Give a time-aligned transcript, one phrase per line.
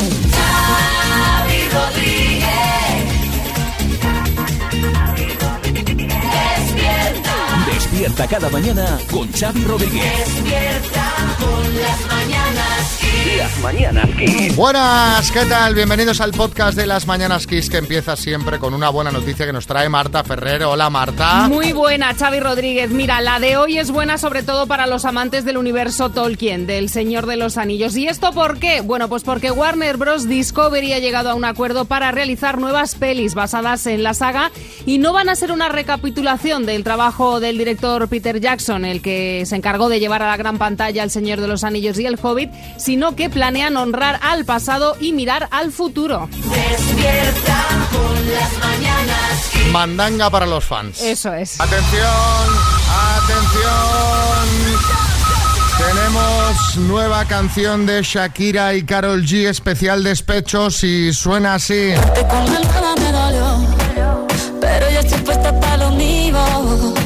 [0.00, 2.42] Xavi Rodríguez.
[6.32, 10.02] Despierta, Despierta cada mañana con Xavi Rodríguez.
[10.18, 11.04] despierta
[11.38, 12.41] con las mañanas.
[13.24, 14.56] Las mañanas Kiss.
[14.56, 15.76] Buenas, ¿qué tal?
[15.76, 19.52] Bienvenidos al podcast de las Mañanas Kiss que empieza siempre con una buena noticia que
[19.52, 20.64] nos trae Marta Ferrer.
[20.64, 21.46] Hola Marta.
[21.48, 22.90] Muy buena, Xavi Rodríguez.
[22.90, 26.88] Mira, la de hoy es buena sobre todo para los amantes del universo Tolkien, del
[26.88, 27.96] Señor de los Anillos.
[27.96, 28.80] ¿Y esto por qué?
[28.80, 30.28] Bueno, pues porque Warner Bros.
[30.28, 34.50] Discovery ha llegado a un acuerdo para realizar nuevas pelis basadas en la saga
[34.84, 39.44] y no van a ser una recapitulación del trabajo del director Peter Jackson, el que
[39.46, 42.18] se encargó de llevar a la gran pantalla El Señor de los Anillos y El
[42.20, 46.28] Hobbit, sino que planean honrar al pasado y mirar al futuro.
[46.32, 49.50] Despierta con las mañanas.
[49.70, 51.00] Mandanga para los fans.
[51.02, 51.60] Eso es.
[51.60, 52.06] Atención,
[53.16, 54.42] atención.
[55.78, 61.92] Tenemos nueva canción de Shakira y Carol G, especial despechos y suena así.
[62.30, 63.66] Con nada me dolió,
[64.60, 67.01] pero ya estoy puesta para lo mío.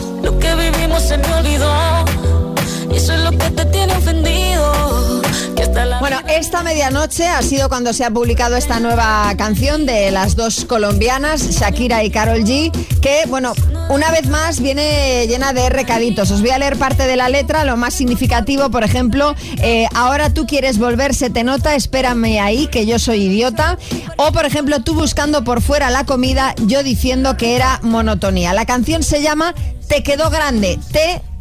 [6.36, 11.40] Esta medianoche ha sido cuando se ha publicado esta nueva canción de las dos colombianas,
[11.58, 12.70] Shakira y Carol G,
[13.00, 13.54] que, bueno,
[13.88, 16.30] una vez más viene llena de recaditos.
[16.30, 20.28] Os voy a leer parte de la letra, lo más significativo, por ejemplo, eh, ahora
[20.28, 23.78] tú quieres volver, se te nota, espérame ahí, que yo soy idiota.
[24.18, 28.52] O, por ejemplo, tú buscando por fuera la comida, yo diciendo que era monotonía.
[28.52, 29.54] La canción se llama
[29.88, 30.78] Te quedó grande,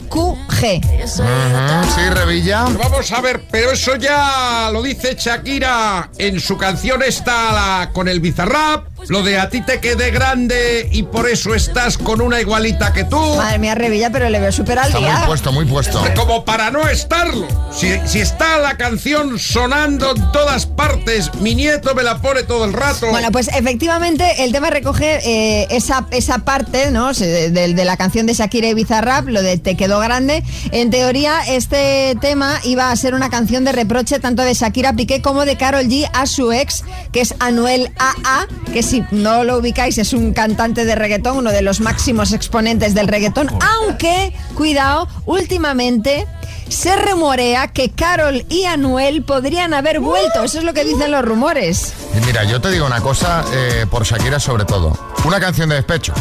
[0.09, 0.81] TQG.
[0.86, 2.64] Ujú, Sí, Revilla.
[2.64, 8.08] Vamos a ver, pero eso ya lo dice Shakira en su canción está la, con
[8.08, 12.42] el bizarrap, lo de a ti te quedé grande y por eso estás con una
[12.42, 13.20] igualita que tú.
[13.36, 15.23] Madre mía, Revilla, pero le veo súper al Está muy día.
[15.25, 16.03] puesto, muy puesto.
[16.16, 17.47] Como para no estarlo.
[17.72, 22.66] Si, si está la canción sonando en todas partes, mi nieto me la pone todo
[22.66, 23.08] el rato.
[23.09, 27.11] Bueno, pues efectivamente el tema recoge eh, esa, esa parte ¿no?
[27.14, 30.44] De, de- de la canción de Shakira y Bizarrap, lo de Te quedó grande.
[30.72, 35.22] En teoría, este tema iba a ser una canción de reproche tanto de Shakira Piqué
[35.22, 39.57] como de Carol G a su ex, que es Anuel AA, que si no lo
[39.57, 45.07] ubicáis es un cantante de reggaetón, uno de los máximos exponentes del reggaetón, aunque, cuidado,
[45.25, 46.28] últimamente...
[46.70, 50.44] Se rumorea que Carol y Anuel podrían haber vuelto.
[50.44, 51.94] Eso es lo que dicen los rumores.
[52.18, 54.98] Y mira, yo te digo una cosa, eh, por Shakira sobre todo.
[55.24, 56.14] Una canción de despecho.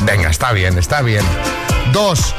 [0.00, 1.24] Venga, está bien, está bien.
[1.92, 2.34] Dos,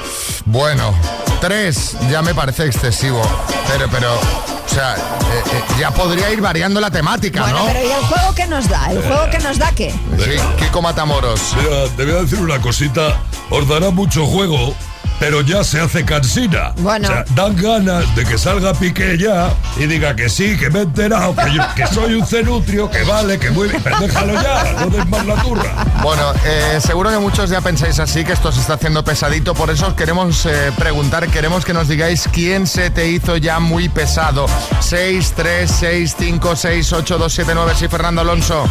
[0.46, 0.94] bueno.
[1.42, 3.22] Tres, ya me parece excesivo.
[3.68, 7.66] Pero, pero, o sea, eh, eh, ya podría ir variando la temática, Bueno, ¿no?
[7.66, 8.92] pero ¿y el juego que nos da?
[8.92, 9.92] ¿El juego que nos da qué?
[9.92, 11.42] Sí, Kiko Matamoros.
[11.58, 13.20] Mira, te voy a decir una cosita.
[13.50, 14.74] Os dará mucho juego,
[15.20, 16.74] pero ya se hace cansina.
[16.78, 17.08] Bueno.
[17.08, 20.80] O sea, dan ganas de que salga Piqué ya y diga que sí, que me
[20.80, 23.82] he enterado, que, yo- que soy un cenutrio, que vale, que muy bien.
[23.84, 25.86] Pero déjalo ya, no des más la turra.
[26.02, 29.70] Bueno, eh, seguro que muchos ya pensáis así, que esto se está haciendo pesadito, por
[29.70, 33.90] eso os queremos eh, preguntar, queremos que nos digáis quién se te hizo ya muy
[33.90, 34.46] pesado.
[34.82, 38.70] 6, 3, 6, 5, 6, 8, 2, 7, 9, sí, Fernando Alonso.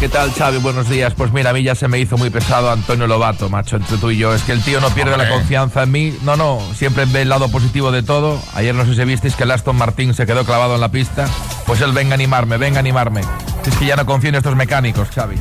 [0.00, 0.58] ¿Qué tal, Xavi?
[0.58, 1.14] Buenos días.
[1.16, 4.10] Pues mira, a mí ya se me hizo muy pesado Antonio Lobato, macho, entre tú
[4.10, 4.34] y yo.
[4.34, 5.28] Es que el tío no pierde Hombre.
[5.28, 6.18] la confianza en mí.
[6.22, 8.40] No, no, siempre ve el lado positivo de todo.
[8.54, 11.26] Ayer no sé si visteis que el Aston Martin se quedó clavado en la pista.
[11.66, 13.22] Pues él venga a animarme, venga a animarme.
[13.62, 15.36] Si Es que ya no confío en estos mecánicos, Xavi.
[15.36, 15.40] Eh,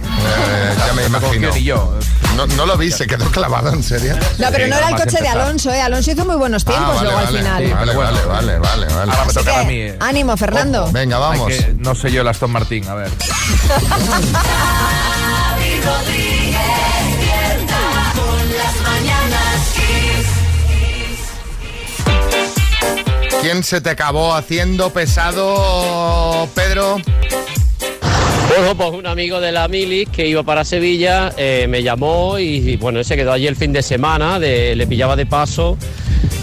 [0.88, 1.54] ya me No confío imagino.
[1.56, 1.94] ni yo.
[2.38, 4.16] No, no lo vi, se quedó clavado, ¿en serio?
[4.40, 5.28] No, pero Sí, no era el coche de.
[5.28, 5.82] Alonso, ¿eh?
[5.82, 7.64] Alonso hizo muy buenos tiempos Ah, vale, luego vale, al final.
[7.66, 9.12] sí, vale, vale, vale, vale, vale.
[9.12, 9.74] Ahora me toca a mí.
[9.76, 9.98] eh.
[10.00, 10.92] ánimo, Fernando.
[10.92, 11.48] Venga, vamos.
[11.50, 13.12] que- no sé yo el Aston Martin, a ver.
[23.44, 26.96] ¿Quién se te acabó haciendo pesado, Pedro?
[28.48, 32.78] Bueno, pues un amigo de la Milis que iba para Sevilla eh, me llamó y,
[32.78, 35.78] bueno, se quedó allí el fin de semana, le pillaba de paso,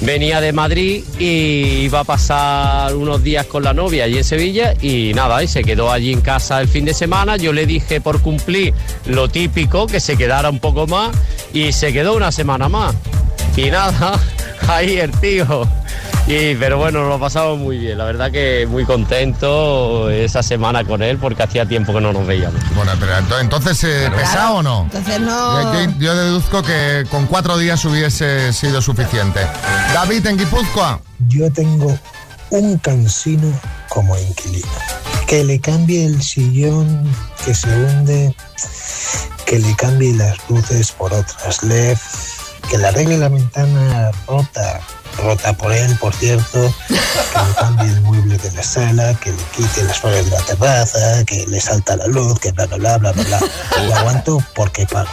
[0.03, 4.75] venía de Madrid y iba a pasar unos días con la novia allí en Sevilla
[4.83, 7.39] y nada, y se quedó allí en casa el fin de semana.
[7.39, 8.75] Yo le dije por cumplir
[9.07, 11.17] lo típico, que se quedara un poco más
[11.55, 12.95] y se quedó una semana más.
[13.57, 14.21] Y nada,
[14.69, 15.67] ahí el tío.
[16.27, 21.03] Y, pero bueno, lo pasamos muy bien, la verdad que muy contento esa semana con
[21.03, 22.61] él porque hacía tiempo que no nos veíamos.
[22.77, 24.83] Bueno, pero ento- entonces, eh, ¿pesado o no?
[24.85, 25.99] Entonces no...
[25.99, 29.41] Yo deduzco que con cuatro días hubiese sido suficiente.
[29.93, 31.01] David, en Guipúzcoa.
[31.27, 31.99] Yo tengo
[32.51, 33.53] un cansino
[33.89, 34.69] como inquilino.
[35.27, 37.11] Que le cambie el sillón
[37.45, 38.37] que se hunde,
[39.47, 41.99] que le cambie las luces por otras LED,
[42.69, 44.81] que le arregle la ventana rota,
[45.19, 49.43] rota por él, por cierto, que le cambie el mueble de la sala, que le
[49.57, 52.99] quite las flores de la terraza, que le salta la luz, que bla, bla, bla,
[52.99, 53.41] bla, bla, bla.
[53.87, 55.09] Lo aguanto porque pago.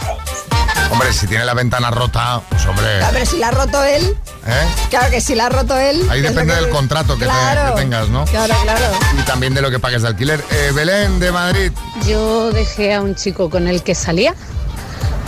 [0.90, 3.02] Hombre, si tiene la ventana rota, pues hombre.
[3.04, 4.16] A ver, si la ha roto él,
[4.46, 4.66] ¿eh?
[4.88, 6.06] claro que si la ha roto él...
[6.10, 8.24] Ahí depende que- del contrato que, te- Claro, que tengas, ¿no?
[8.24, 8.86] Claro, claro.
[9.18, 10.42] Y también de lo que pagues de alquiler.
[10.50, 11.72] Eh, Belén de Madrid.
[12.06, 14.34] Yo dejé a un chico con el que salía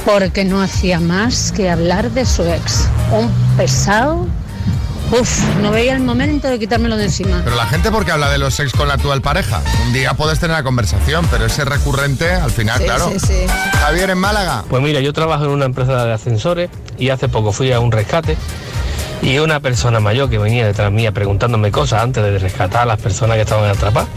[0.07, 2.87] porque no hacía más que hablar de su ex.
[3.13, 4.27] Un pesado.
[5.13, 7.41] Uf, no veía el momento de quitármelo de encima.
[7.43, 9.61] Pero la gente, porque habla de los sex con la actual pareja?
[9.87, 13.11] Un día puedes tener la conversación, pero ese recurrente, al final, Sí, claro.
[13.13, 13.47] sí, sí.
[13.81, 14.65] Javier en Málaga.
[14.71, 17.91] Pues mira, yo trabajo en una empresa de ascensores y hace poco fui a un
[17.91, 18.37] rescate
[19.23, 23.01] y una persona mayor que venía detrás mía preguntándome cosas antes de rescatar a las
[23.01, 24.09] personas que estaban atrapadas.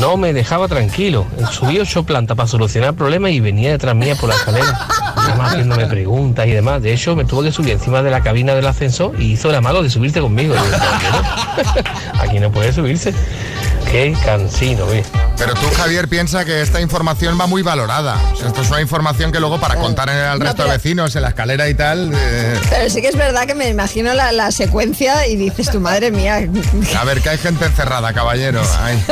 [0.00, 1.26] No me dejaba tranquilo.
[1.52, 4.86] Subí ocho plantas para solucionar problemas y venía detrás mía por la escalera.
[5.30, 6.82] Además haciéndome preguntas y demás.
[6.82, 9.60] De hecho, me tuvo que subir encima de la cabina del ascensor y hizo la
[9.60, 10.54] malo de subirse conmigo.
[10.54, 12.20] Digo, "¿Por qué no?
[12.22, 13.14] Aquí no puede subirse.
[13.90, 14.84] Qué cansino.
[15.40, 18.16] Pero tú, Javier, piensa que esta información va muy valorada.
[18.34, 21.16] O sea, esto es una información que luego para contar al No, resto de vecinos
[21.16, 22.12] en la escalera y tal.
[22.14, 25.80] eh, Pero sí que es verdad que me imagino la, la secuencia y dices, tu
[25.80, 26.46] madre mía,
[26.98, 28.60] A ver, que hay gente encerrada, caballero.
[28.80, 29.02] Ay.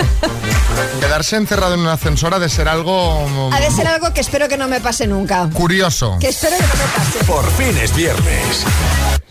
[1.01, 4.21] Quedarse encerrado en un ascensor ha de ser algo mm, ha de ser algo que
[4.21, 5.49] espero que no me pase nunca.
[5.55, 6.19] curioso.
[6.21, 7.25] Que espero que no me pase.
[7.25, 8.65] Por fin es viernes.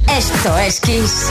[0.07, 1.27] Esto es Kiss.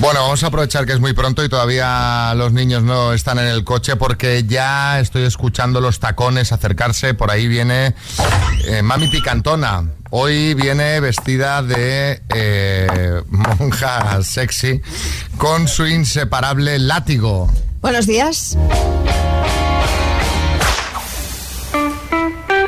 [0.00, 3.44] Bueno, vamos a aprovechar que es muy pronto y todavía los niños no están en
[3.44, 7.12] el coche porque ya estoy escuchando los tacones acercarse.
[7.12, 7.94] Por ahí viene
[8.66, 9.90] eh, Mami Picantona.
[10.08, 14.80] Hoy viene vestida de eh, monja sexy
[15.36, 17.50] con su inseparable látigo.
[17.82, 18.56] Buenos días.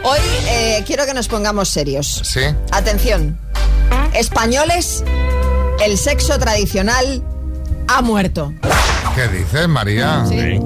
[0.05, 2.21] Hoy eh, quiero que nos pongamos serios.
[2.25, 2.43] ¿Sí?
[2.73, 3.41] Atención.
[4.13, 5.03] Españoles,
[5.85, 7.23] el sexo tradicional
[7.89, 8.53] ha muerto.
[9.15, 10.25] ¿Qué dices, María?
[10.29, 10.61] Sí.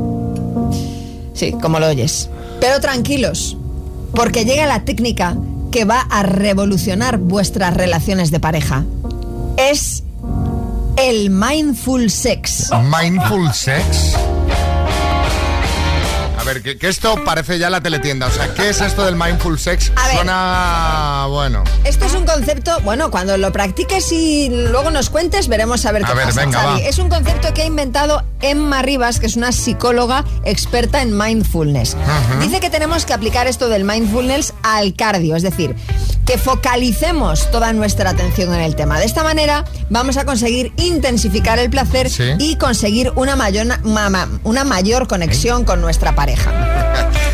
[1.34, 2.28] Sí, como lo oyes.
[2.60, 3.56] Pero tranquilos,
[4.14, 5.36] porque llega la técnica
[5.72, 8.84] que va a revolucionar vuestras relaciones de pareja.
[9.56, 10.04] Es
[10.96, 12.70] el mindful sex.
[13.00, 14.16] Mindful sex.
[16.46, 18.28] A ver, que, que esto parece ya la teletienda.
[18.28, 19.90] O sea, ¿qué es esto del mindful sex?
[19.96, 20.16] A ver.
[20.19, 21.64] Suena bueno.
[21.82, 26.04] Esto es un concepto, bueno, cuando lo practiques y luego nos cuentes, veremos a ver
[26.04, 26.82] A qué ver, pasa, venga, Xavi.
[26.82, 26.88] va.
[26.88, 31.96] Es un concepto que ha inventado Emma Rivas, que es una psicóloga experta en mindfulness.
[32.40, 35.75] Dice que tenemos que aplicar esto del mindfulness al cardio, es decir,
[36.26, 38.99] que focalicemos toda nuestra atención en el tema.
[38.99, 42.32] De esta manera vamos a conseguir intensificar el placer Sí.
[42.38, 46.52] y conseguir una mayor, ma- ma- una mayor conexión con nuestra pareja.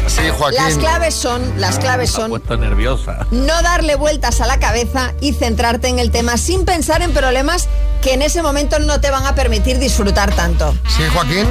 [0.09, 0.59] Sí, Joaquín.
[0.63, 3.27] Las claves son, las claves son nerviosa.
[3.31, 7.69] no darle vueltas a la cabeza y centrarte en el tema sin pensar en problemas
[8.03, 10.75] que en ese momento no te van a permitir disfrutar tanto.
[10.89, 11.47] Sí, Joaquín.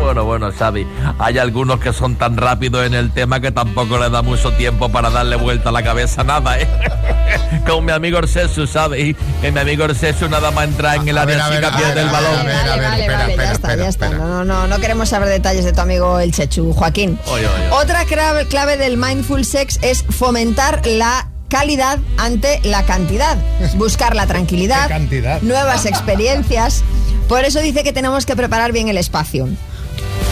[0.00, 0.86] Bueno, bueno, Xavi,
[1.18, 4.90] hay algunos que son tan rápidos en el tema que tampoco le da mucho tiempo
[4.90, 6.68] para darle vuelta a la cabeza a nada, ¿eh?
[7.66, 9.16] Con mi amigo Orsesu, ¿sabes?
[9.40, 12.12] Que mi amigo Orsesu nada más entra en el área chica pierde el a ver,
[12.12, 12.38] balón.
[12.38, 14.08] a ver, vale, a ver, vale, espera, vale, espera, ya está, espera, ya está.
[14.10, 17.18] No, no, no, no queremos saber detalles de tu amigo el Chechu, Joaquín.
[17.28, 17.70] Oye, oye.
[17.70, 23.36] Otra clave, clave del mindful sex es fomentar la calidad ante la cantidad.
[23.76, 24.90] Buscar la tranquilidad,
[25.42, 26.82] nuevas experiencias.
[27.28, 29.48] Por eso dice que tenemos que preparar bien el espacio.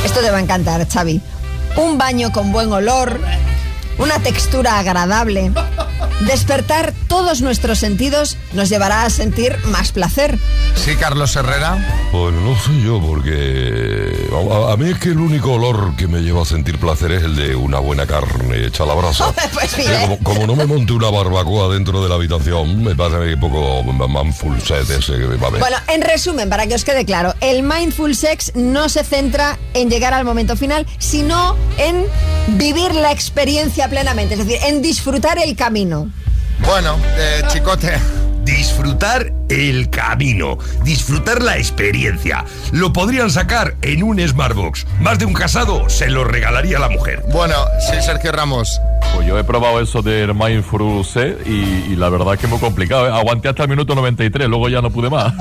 [0.04, 1.20] Esto te va a encantar, Xavi.
[1.76, 3.20] Un baño con buen olor,
[3.98, 5.52] una textura agradable.
[6.26, 10.38] Despertar todos nuestros sentidos nos llevará a sentir más placer.
[10.76, 12.08] Sí, Carlos Herrera.
[12.12, 16.06] Pues no sé yo, porque a, a- a mí es que el único olor que
[16.06, 19.32] me lleva a sentir placer es el de una buena carne hecha a la brasa.
[19.52, 22.94] Pues Que mira, como, como no me monte una barbacoa dentro de la habitación, me
[22.94, 25.60] pasa un poco manful set ese que va a ver.
[25.60, 29.90] Bueno, en resumen, para que os quede claro, el mindful sex no se centra en
[29.90, 32.04] llegar al momento final, sino en
[32.58, 36.10] vivir la experiencia plenamente, es decir, en disfrutar el camino.
[36.64, 37.98] Bueno, eh, chicote.
[38.44, 42.44] Disfrutar el camino, disfrutar la experiencia.
[42.72, 44.86] Lo podrían sacar en un Smartbox.
[45.00, 47.22] Más de un casado se lo regalaría a la mujer.
[47.28, 47.54] Bueno,
[47.90, 48.80] sí, Sergio Ramos.
[49.14, 52.50] Pues yo he probado eso del Mindful C y, y la verdad es que es
[52.50, 53.06] muy complicado.
[53.06, 53.10] ¿eh?
[53.12, 55.32] Aguanté hasta el minuto 93, luego ya no pude más.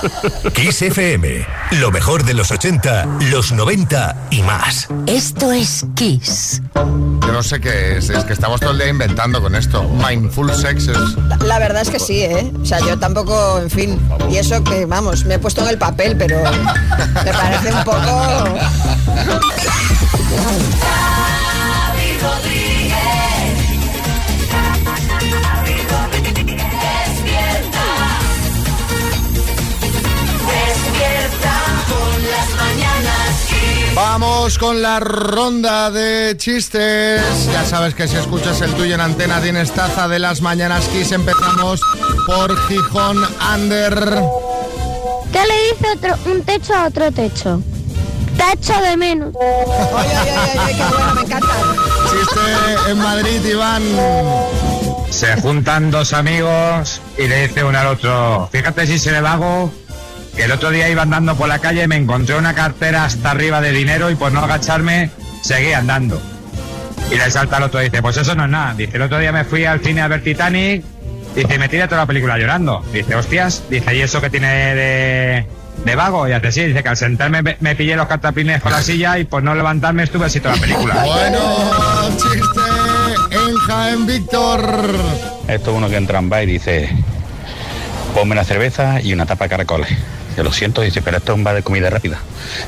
[0.54, 1.46] Kiss FM.
[1.72, 4.88] Lo mejor de los 80, los 90 y más.
[5.06, 6.62] Esto es Kiss.
[6.74, 9.82] Yo no sé qué es, es que estamos todo el día inventando con esto.
[9.84, 10.98] Mindful sex es...
[11.28, 12.52] La, la verdad es que sí, ¿eh?
[12.62, 13.98] O sea, yo tampoco, en fin,
[14.30, 18.00] y eso que, vamos, me he puesto en el papel, pero me parece un poco...
[22.26, 22.55] Rodríguez.
[33.96, 37.46] Vamos con la ronda de chistes.
[37.50, 41.12] Ya sabes que si escuchas el tuyo en antena tienes taza de las mañanas Kiss.
[41.12, 41.80] Empezamos
[42.26, 43.16] por Gijón
[43.54, 43.94] Under.
[45.32, 47.62] ¿Qué le dice otro, un techo a otro techo?
[48.36, 49.32] Tacho de menos.
[52.10, 53.82] Chiste en Madrid, Iván.
[55.08, 59.72] Se juntan dos amigos y le dice uno al otro, fíjate si se le vago,
[60.36, 63.60] que el otro día iba andando por la calle, me encontré una cartera hasta arriba
[63.60, 65.10] de dinero y por no agacharme
[65.42, 66.20] seguí andando.
[67.10, 68.74] Y le salta al otro y dice, pues eso no es nada.
[68.74, 70.84] Dice, el otro día me fui al cine a ver Titanic,
[71.34, 72.84] dice, y me tiré toda la película llorando.
[72.92, 75.46] Dice, hostias, dice, ¿y eso que tiene de,
[75.84, 76.28] de vago?
[76.28, 79.18] Y hace sí, dice que al sentarme me, me pillé los catapines con la silla
[79.18, 81.02] y por no levantarme estuve así toda la película.
[81.04, 81.40] Bueno,
[82.16, 84.60] chiste en Jaén, Víctor.
[85.48, 86.90] Esto es uno que entra en y dice,
[88.14, 89.96] ponme una cerveza y una tapa de caracoles.
[90.36, 92.18] Yo lo siento, dice, pero esto es un bar de comida rápida.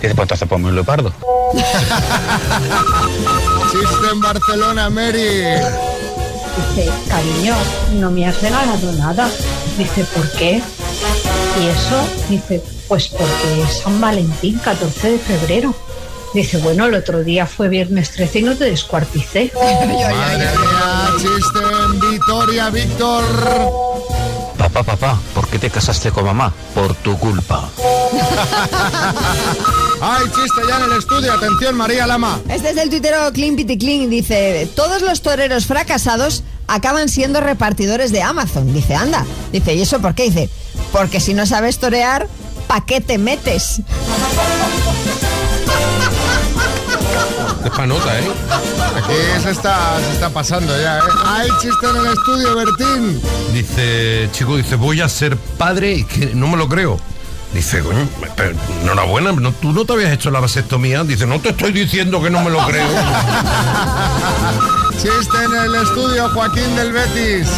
[0.00, 1.12] Dice, pues entonces ponme un leopardo.
[3.70, 5.44] Chiste en Barcelona, Mary.
[6.56, 7.54] Dice, cariño,
[7.94, 9.28] no me has regalado nada.
[9.76, 10.62] Dice, ¿por qué?
[11.60, 15.74] Y eso, dice, pues porque es San Valentín, 14 de febrero.
[16.32, 19.52] Dice, bueno, el otro día fue viernes 13 y no te descuarticé.
[19.54, 23.87] Madre mía, chiste en Vitoria, Víctor.
[24.58, 26.52] Papá, papá, ¿por qué te casaste con mamá?
[26.74, 27.70] Por tu culpa.
[30.00, 31.32] Ay, chiste ya en el estudio.
[31.32, 32.40] Atención, María Lama.
[32.48, 34.10] Este es del tuitero Clean Pity Clean.
[34.10, 38.74] Dice, todos los toreros fracasados acaban siendo repartidores de Amazon.
[38.74, 39.24] Dice, anda.
[39.52, 40.24] Dice, ¿y eso por qué?
[40.24, 40.50] Dice,
[40.92, 42.26] porque si no sabes torear,
[42.66, 43.80] ¿pa' qué te metes?
[47.68, 48.24] Es pa' nota, ¿eh?
[48.96, 51.02] Aquí se está, se está pasando ya, ¿eh?
[51.26, 53.20] Hay chiste en el estudio, Bertín.
[53.52, 56.98] Dice, chico, dice, voy a ser padre y que no me lo creo.
[57.52, 61.04] Dice, coño, pero enhorabuena, no, tú no te habías hecho la vasectomía.
[61.04, 62.88] Dice, no te estoy diciendo que no me lo creo.
[64.92, 67.50] Chiste en el estudio, Joaquín del Betis.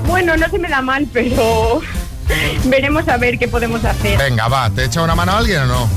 [0.07, 1.81] Bueno, no se me da mal, pero
[2.65, 4.17] veremos a ver qué podemos hacer.
[4.17, 5.89] Venga, va, ¿te echa una mano a alguien o no?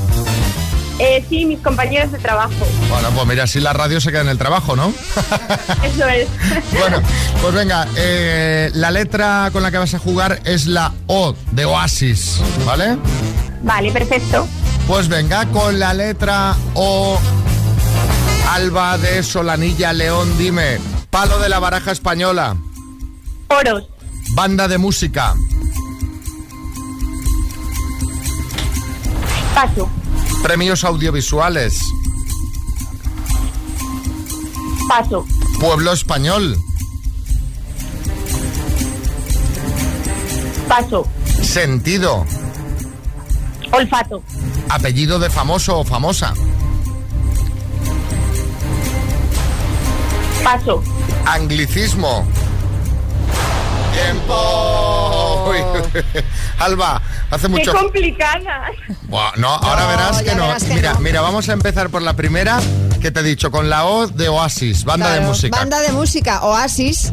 [0.99, 2.53] Eh, sí, mis compañeros de trabajo.
[2.89, 4.91] Bueno, pues mira, si la radio se queda en el trabajo, ¿no?
[5.83, 6.27] Eso es.
[6.79, 7.01] Bueno,
[7.41, 11.65] pues venga, eh, la letra con la que vas a jugar es la O de
[11.65, 12.97] Oasis, ¿vale?
[13.61, 14.47] Vale, perfecto.
[14.87, 17.19] Pues venga, con la letra O,
[18.47, 22.55] Alba de Solanilla León, dime, palo de la baraja española,
[23.49, 23.83] Oros,
[24.35, 25.35] banda de música,
[29.53, 29.89] paso,
[30.41, 31.77] premios audiovisuales,
[34.87, 35.25] paso,
[35.59, 36.57] pueblo español,
[40.69, 41.05] paso,
[41.43, 42.25] sentido,
[43.71, 44.23] olfato,
[44.69, 46.33] apellido de famoso o famosa,
[50.47, 50.81] paso.
[51.25, 52.25] anglicismo.
[53.93, 55.49] Tiempo.
[55.49, 55.57] Uy,
[56.59, 57.01] Alba,
[57.31, 57.73] hace mucho...
[57.73, 58.67] Qué complicada.
[59.09, 60.47] Buah, no, ahora No, verás que no.
[60.47, 60.99] verás que mira, no.
[60.99, 62.59] mira, vamos a empezar por la primera
[63.01, 65.57] que te he dicho, con la O de Oasis, banda de música.
[65.57, 67.11] Banda de música, Oasis.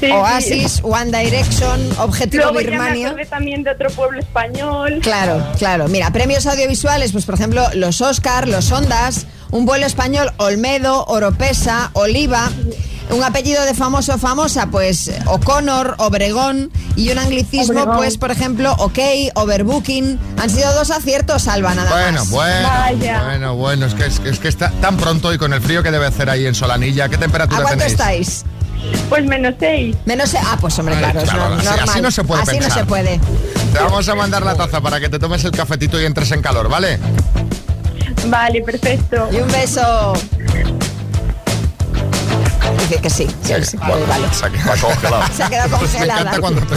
[0.00, 3.14] Sí, Oasis, One Direction, Objetivo Luego ya me Birmania.
[3.30, 4.98] también de otro pueblo español.
[5.02, 5.86] Claro, claro.
[5.88, 11.90] Mira, premios audiovisuales, pues por ejemplo, los Oscar, los Ondas, un vuelo español, Olmedo, Oropesa,
[11.92, 12.50] Oliva.
[13.10, 17.96] un apellido de famoso o famosa, pues O'Connor, Obregón y un anglicismo, Obregón.
[17.98, 18.98] pues por ejemplo, OK,
[19.34, 20.18] Overbooking.
[20.40, 22.30] Han sido dos aciertos, Alba, nada Bueno, más.
[22.30, 23.22] bueno, Vaya.
[23.24, 25.82] bueno, bueno, es que, es, que- es que está tan pronto y con el frío
[25.82, 27.08] que debe hacer ahí en Solanilla.
[27.10, 27.92] ¿Qué ¿A temperatura cuánto tenéis?
[27.92, 28.44] estáis?
[29.10, 29.94] Pues menos seis.
[30.06, 31.88] Menos se- Ah, pues hombre, Ay, claro, es claro, no- así- normal.
[31.90, 32.68] así no se puede Así pensar.
[32.70, 33.20] no se puede.
[33.74, 36.40] Te vamos a mandar la taza para que te tomes el cafetito y entres en
[36.40, 36.98] calor, ¿vale?
[38.26, 39.28] Vale, perfecto.
[39.32, 40.12] Y un beso.
[43.00, 44.26] Que sí, sí, sí, vale, vale.
[44.32, 45.22] Se ha quedado congelado.
[45.36, 46.20] Se ha quedado Me congelada.
[46.20, 46.76] encanta cuando te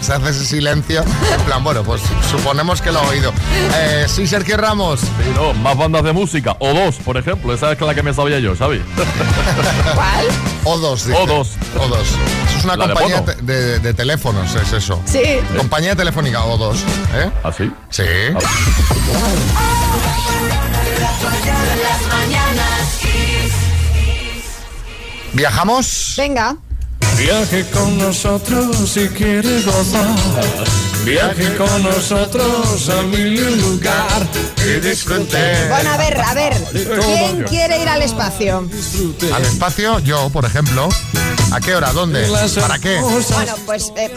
[0.00, 1.04] se hace ese silencio.
[1.34, 3.32] En plan, bueno, pues suponemos que lo ha oído.
[3.76, 5.00] Eh, sí, Sergio Ramos.
[5.00, 6.56] Sí, no, más bandas de música.
[6.60, 7.52] O dos, por ejemplo.
[7.54, 8.80] Esa es la que me sabía yo, ¿sabes?
[9.94, 10.26] ¿Cuál?
[10.64, 10.94] O2.
[10.96, 11.14] dice.
[11.14, 11.46] O2.
[11.78, 12.00] O2.
[12.00, 15.00] Eso es una La de compañía te- de, de teléfonos, es eso.
[15.06, 15.22] Sí.
[15.56, 16.76] Compañía telefónica O2.
[17.14, 17.30] ¿Eh?
[17.44, 17.70] ¿Ah, sí?
[17.90, 18.02] Sí.
[25.36, 26.14] ¿Viajamos?
[26.16, 26.56] Venga.
[27.18, 30.08] Viaje con nosotros si quiere gozar.
[31.04, 34.26] Viaje con nosotros a mi lugar
[34.64, 35.68] y disfrute.
[35.68, 36.54] Bueno, a ver, a ver.
[36.72, 38.66] ¿Quién quiere ir al espacio?
[39.34, 40.88] Al espacio, yo, por ejemplo.
[41.52, 41.92] ¿A qué hora?
[41.92, 42.26] ¿Dónde?
[42.60, 42.98] ¿Para qué?
[43.00, 44.10] Bueno, pues eh,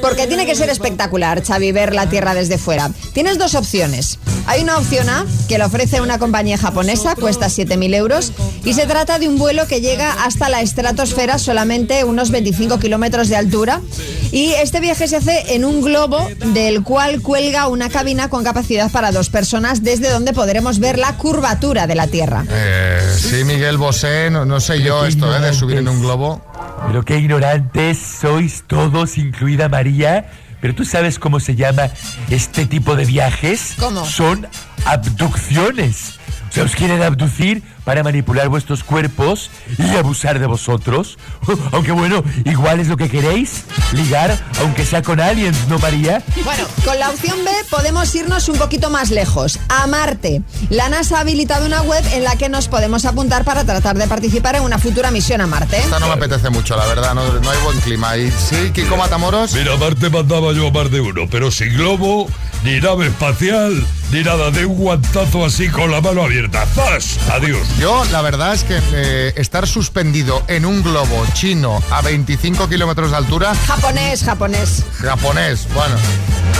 [0.00, 2.90] porque tiene que ser espectacular, Xavi, ver la Tierra desde fuera.
[3.12, 4.18] Tienes dos opciones.
[4.46, 8.32] Hay una opción A, que la ofrece una compañía japonesa, cuesta 7.000 euros,
[8.64, 13.28] y se trata de un vuelo que llega hasta la estratosfera, solamente unos 25 kilómetros
[13.28, 13.82] de altura.
[14.30, 18.90] Y este viaje se hace en un globo del cual cuelga una cabina con capacidad
[18.90, 22.44] para dos personas, desde donde podremos ver la curvatura de la Tierra.
[22.48, 25.40] Eh, sí, Miguel Bosé, no, no sé yo esto, ¿eh?
[25.40, 26.40] De subir en un globo.
[26.86, 30.30] Pero qué ignorantes sois todos, incluida María.
[30.60, 31.90] Pero tú sabes cómo se llama
[32.30, 33.74] este tipo de viajes.
[33.78, 34.04] ¿Cómo?
[34.04, 34.46] Son
[34.84, 36.18] abducciones.
[36.48, 41.16] O sea, os quieren abducir para manipular vuestros cuerpos y abusar de vosotros.
[41.72, 43.64] Aunque bueno, igual es lo que queréis.
[43.92, 46.22] Ligar, aunque sea con aliens, ¿no, María?
[46.44, 50.42] Bueno, con la opción B podemos irnos un poquito más lejos, a Marte.
[50.68, 54.06] La NASA ha habilitado una web en la que nos podemos apuntar para tratar de
[54.06, 55.78] participar en una futura misión a Marte.
[55.78, 58.14] Esta no me apetece mucho, la verdad, no, no hay buen clima.
[58.18, 59.54] Y sí, Kiko Matamoros.
[59.54, 62.28] Mira, Marte mandaba yo a más de uno, pero sin globo,
[62.64, 66.66] ni nave espacial, ni nada de un guantazo así con la mano abierta.
[66.66, 67.18] ¡Zas!
[67.30, 67.77] Adiós.
[67.78, 73.12] Yo, la verdad es que eh, estar suspendido en un globo chino a 25 kilómetros
[73.12, 74.82] de altura, Japonés, japonés.
[75.00, 75.94] japonés, bueno,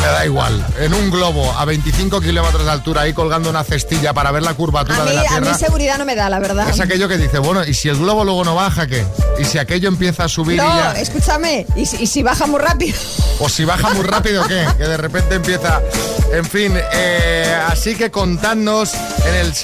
[0.00, 0.64] me da igual.
[0.78, 4.54] En un globo a 25 kilómetros de altura, ahí colgando una cestilla para ver la
[4.54, 5.58] curvatura A mí, de la a mí Tierra.
[5.58, 6.68] seguridad no me da, la verdad.
[6.70, 9.04] Es aquello que dice, bueno, ¿y si el globo luego no baja, qué?
[9.40, 10.92] ¿Y si aquello empieza a subir y No, ya...?
[11.00, 12.96] escúchame, ¿y si, y si baja muy rápido?
[13.40, 14.64] O si baja muy rápido, ¿qué?
[14.78, 15.80] Que de repente empieza...
[16.32, 18.92] En fin, eh, así que contadnos
[19.26, 19.54] en el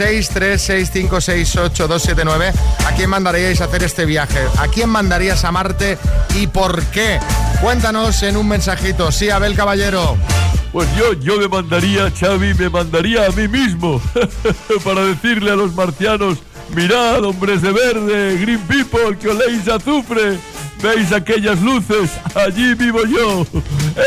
[1.34, 2.52] 636568279
[2.86, 4.38] a quién mandaríais a hacer este viaje.
[4.58, 5.98] ¿A quién mandarías a Marte
[6.34, 7.18] y por qué?
[7.60, 9.10] Cuéntanos en un mensajito.
[9.10, 10.16] Sí, Abel Caballero.
[10.72, 14.00] Pues yo, yo me mandaría, Xavi, me mandaría a mí mismo
[14.84, 16.38] para decirle a los marcianos,
[16.74, 20.36] mirad, hombres de verde, green people, que oléis azufre,
[20.84, 23.46] veis aquellas luces, allí vivo yo.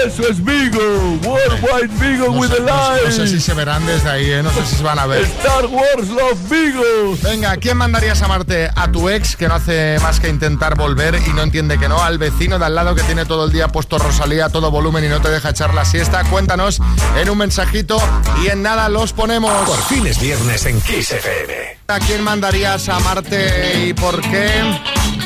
[0.05, 3.31] Eso es Vigo, Worldwide Vigo No with sé, a no sé- no sé light.
[3.31, 4.43] si se verán desde ahí, ¿eh?
[4.43, 5.23] No sé si se van a ver.
[5.23, 7.17] Star Wars Love Vigo.
[7.23, 8.69] Venga, ¿a quién mandarías a Marte?
[8.75, 12.01] A tu ex, que no hace más que intentar volver y no entiende que no.
[12.03, 15.03] Al vecino de al lado que tiene todo el día puesto Rosalía a todo volumen
[15.05, 16.23] y no te deja echar la siesta.
[16.25, 16.79] Cuéntanos
[17.19, 17.97] en un mensajito
[18.43, 19.51] y en nada los ponemos.
[19.67, 21.77] Por fin es viernes en Kiss FM.
[21.87, 24.49] ¿A quién mandarías a Marte y por qué?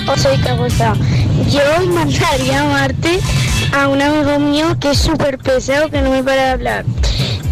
[0.07, 0.93] Os soy Cagosa.
[1.51, 3.19] Yo mandaría a Marte
[3.73, 6.85] a un amigo mío que es súper pesado, que no me para de hablar.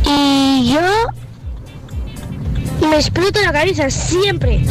[0.05, 0.79] Y yo
[2.87, 4.63] me exploto la cabeza siempre,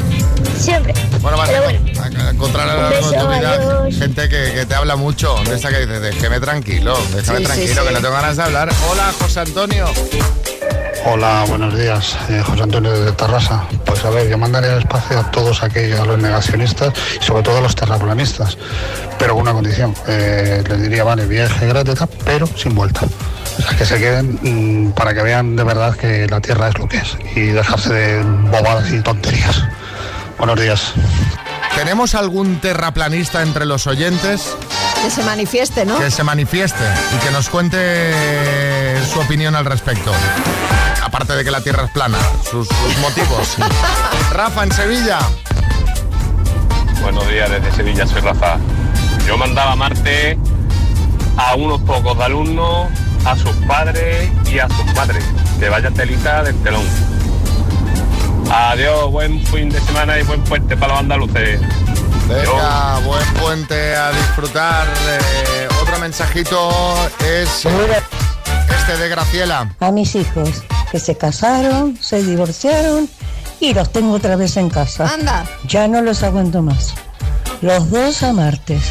[0.58, 0.94] siempre.
[1.20, 4.28] Bueno, vale, Pero bueno, a- a encontrar a lo Un largo de tu vida gente
[4.28, 7.82] que, que te habla mucho, de esa que dice, déjeme tranquilo, déjame Sí, sí, tranquilo,
[7.82, 7.88] sí.
[7.88, 8.70] que no tengo ganas de hablar.
[8.90, 9.86] Hola, José Antonio.
[11.04, 12.18] Hola, buenos días.
[12.28, 13.64] Eh, José Antonio de Tarrasa.
[13.86, 17.42] Pues a ver, yo mandaría al espacio a todos aquellos, a los negacionistas y sobre
[17.42, 18.58] todo a los terraplanistas.
[19.18, 19.94] Pero con una condición.
[20.06, 23.06] Eh, les diría, vale, viaje gratis, pero sin vuelta.
[23.58, 26.78] O sea, que se queden mm, para que vean de verdad que la Tierra es
[26.78, 29.64] lo que es y dejarse de bobadas y tonterías.
[30.36, 30.92] Buenos días.
[31.74, 34.56] ¿Tenemos algún terraplanista entre los oyentes?
[35.02, 35.98] Que se manifieste, ¿no?
[35.98, 36.84] que se manifieste
[37.14, 38.12] y que nos cuente
[39.12, 40.12] su opinión al respecto.
[41.02, 42.18] Aparte de que la Tierra es plana,
[42.50, 43.56] sus, sus motivos.
[44.32, 45.18] Rafa, en Sevilla.
[47.00, 48.58] Buenos días, desde Sevilla soy Rafa.
[49.26, 50.38] Yo mandaba a Marte
[51.36, 52.88] a unos pocos de alumnos,
[53.24, 55.24] a sus padres y a sus madres.
[55.58, 56.84] Que vaya telita del telón.
[58.50, 61.60] Adiós, buen fin de semana y buen puente para los andaluces.
[62.28, 64.86] Venga, buen puente a disfrutar.
[64.86, 66.70] Eh, otro mensajito
[67.20, 69.74] es este de Graciela.
[69.80, 70.62] a mis hijos
[70.92, 73.08] que se casaron, se divorciaron
[73.60, 75.12] y los tengo otra vez en casa.
[75.12, 75.44] Anda.
[75.66, 76.94] Ya no los aguanto más.
[77.62, 78.82] Los dos a martes.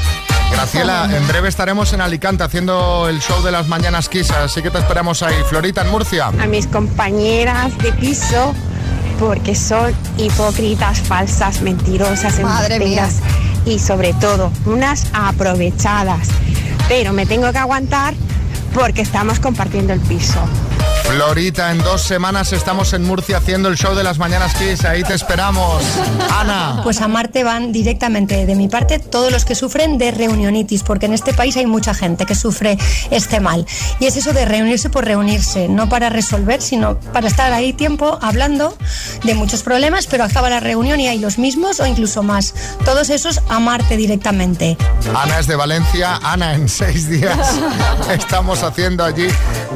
[0.51, 4.71] Graciela, en breve estaremos en Alicante haciendo el show de las mañanas Kiss, así que
[4.71, 5.35] te esperamos ahí.
[5.47, 6.27] Florita, en Murcia.
[6.27, 8.53] a mis compañeras de piso
[9.19, 13.15] porque son hipócritas, falsas, mentirosas, embusteras
[13.65, 16.27] y sobre todo unas aprovechadas.
[16.87, 18.13] Pero me tengo que aguantar
[18.73, 20.39] porque estamos compartiendo el piso.
[21.17, 25.01] Florita, en dos semanas estamos en Murcia haciendo el show de las mañanas Kiss, ahí
[25.01, 25.83] te esperamos.
[26.31, 26.81] Ana.
[26.83, 31.07] Pues a Marte van directamente de mi parte todos los que sufren de reunionitis, porque
[31.07, 32.77] en este país hay mucha gente que sufre
[33.09, 33.65] este mal.
[33.99, 38.19] Y es eso de reunirse por reunirse, no para resolver, sino para estar ahí tiempo
[38.21, 38.77] hablando
[39.23, 42.53] de muchos problemas, pero acaba la reunión y hay los mismos o incluso más.
[42.85, 44.77] Todos esos a Marte directamente.
[45.15, 46.19] Ana es de Valencia.
[46.21, 47.59] Ana, en seis días
[48.11, 49.29] estamos haciendo allí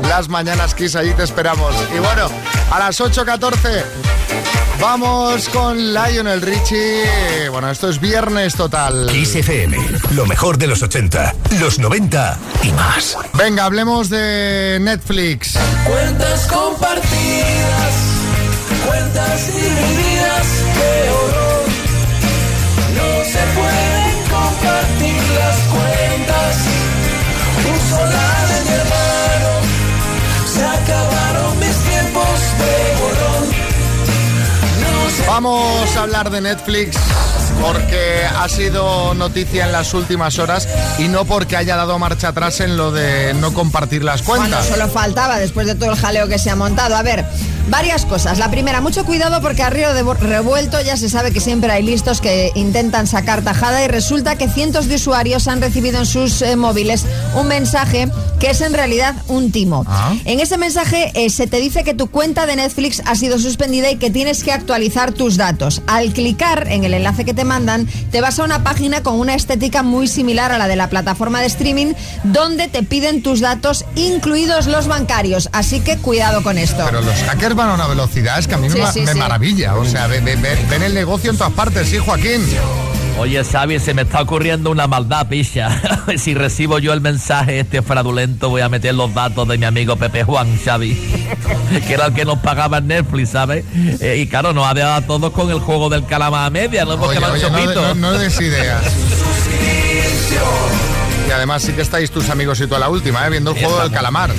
[0.07, 1.73] las mañanas Kiss, allí te esperamos.
[1.95, 2.29] Y bueno,
[2.71, 3.83] a las 8.14
[4.81, 7.47] vamos con Lionel Richie.
[7.49, 9.07] Bueno, esto es viernes total.
[9.09, 9.77] Kiss FM,
[10.11, 13.17] lo mejor de los 80, los 90 y más.
[13.33, 15.57] Venga, hablemos de Netflix.
[15.85, 17.93] Cuentas compartidas,
[18.85, 21.40] cuentas divididas, qué horror.
[35.43, 36.95] Vamos hablar de Netflix
[37.59, 40.67] porque ha sido noticia en las últimas horas
[40.99, 44.67] y no porque haya dado marcha atrás en lo de no compartir las Bueno, cuentas.
[44.67, 46.95] solo faltaba después de todo el jaleo que se ha montado.
[46.95, 47.25] A ver,
[47.69, 48.39] varias cosas.
[48.39, 51.83] La primera, mucho cuidado porque a río de revuelto ya se sabe que siempre hay
[51.83, 56.41] listos que intentan sacar tajada y resulta que cientos de usuarios han recibido en sus
[56.41, 58.09] eh, móviles un mensaje
[58.41, 59.85] que es en realidad un timo.
[60.25, 63.91] En ese mensaje eh, se te dice que tu cuenta de Netflix ha sido suspendida
[63.91, 65.83] y que tienes que actualizar tus datos.
[65.85, 69.35] Al clicar en el enlace que te mandan, te vas a una página con una
[69.35, 71.93] estética muy similar a la de la plataforma de streaming,
[72.23, 75.49] donde te piden tus datos, incluidos los bancarios.
[75.51, 76.83] Así que cuidado con esto.
[76.85, 79.01] Pero los hackers van a una velocidad, es que a mí Sí, me, ma- sí,
[79.01, 79.19] me sí.
[79.19, 79.75] maravilla.
[79.75, 82.41] O sea, ve- ve- ve- ven el negocio en todas partes, sí, Joaquín.
[83.19, 85.69] Oye, Xavi, se me está ocurriendo una maldad, picha.
[86.17, 89.95] si recibo yo el mensaje este fraudulento, voy a meter los datos de mi amigo
[89.97, 90.95] Pepe Juan, Xavi.
[91.87, 93.63] que era el que nos pagaba en Netflix, ¿sabes?
[93.99, 96.85] Eh, y claro, nos ha dejado a todos con el juego del calamar a media,
[96.85, 98.81] no hemos Oye, oye, no, no- no des ideas.
[101.31, 103.29] Y además sí que estáis tus amigos y tú a la última, ¿eh?
[103.29, 104.31] viendo el juego del calamar.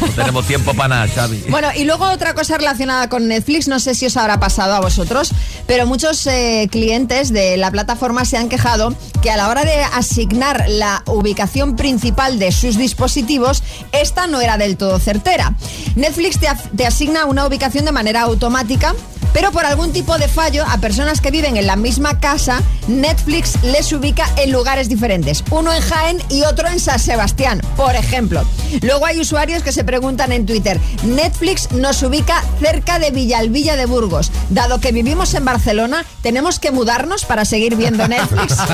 [0.00, 1.44] No tenemos tiempo para nada, Xavi.
[1.50, 4.80] Bueno, y luego otra cosa relacionada con Netflix, no sé si os habrá pasado a
[4.80, 5.32] vosotros,
[5.66, 9.82] pero muchos eh, clientes de la plataforma se han quejado que a la hora de
[9.92, 15.52] asignar la ubicación principal de sus dispositivos, esta no era del todo certera.
[15.96, 18.94] Netflix te, asigna una ubicación de manera automática.
[19.32, 23.62] Pero por algún tipo de fallo, a personas que viven en la misma casa, Netflix
[23.62, 25.44] les ubica en lugares diferentes.
[25.50, 28.44] Uno en Jaén y otro en San Sebastián, por ejemplo.
[28.82, 33.86] Luego hay usuarios que se preguntan en Twitter, Netflix nos ubica cerca de Villalvilla de
[33.86, 34.30] Burgos.
[34.50, 38.56] Dado que vivimos en Barcelona, ¿tenemos que mudarnos para seguir viendo Netflix?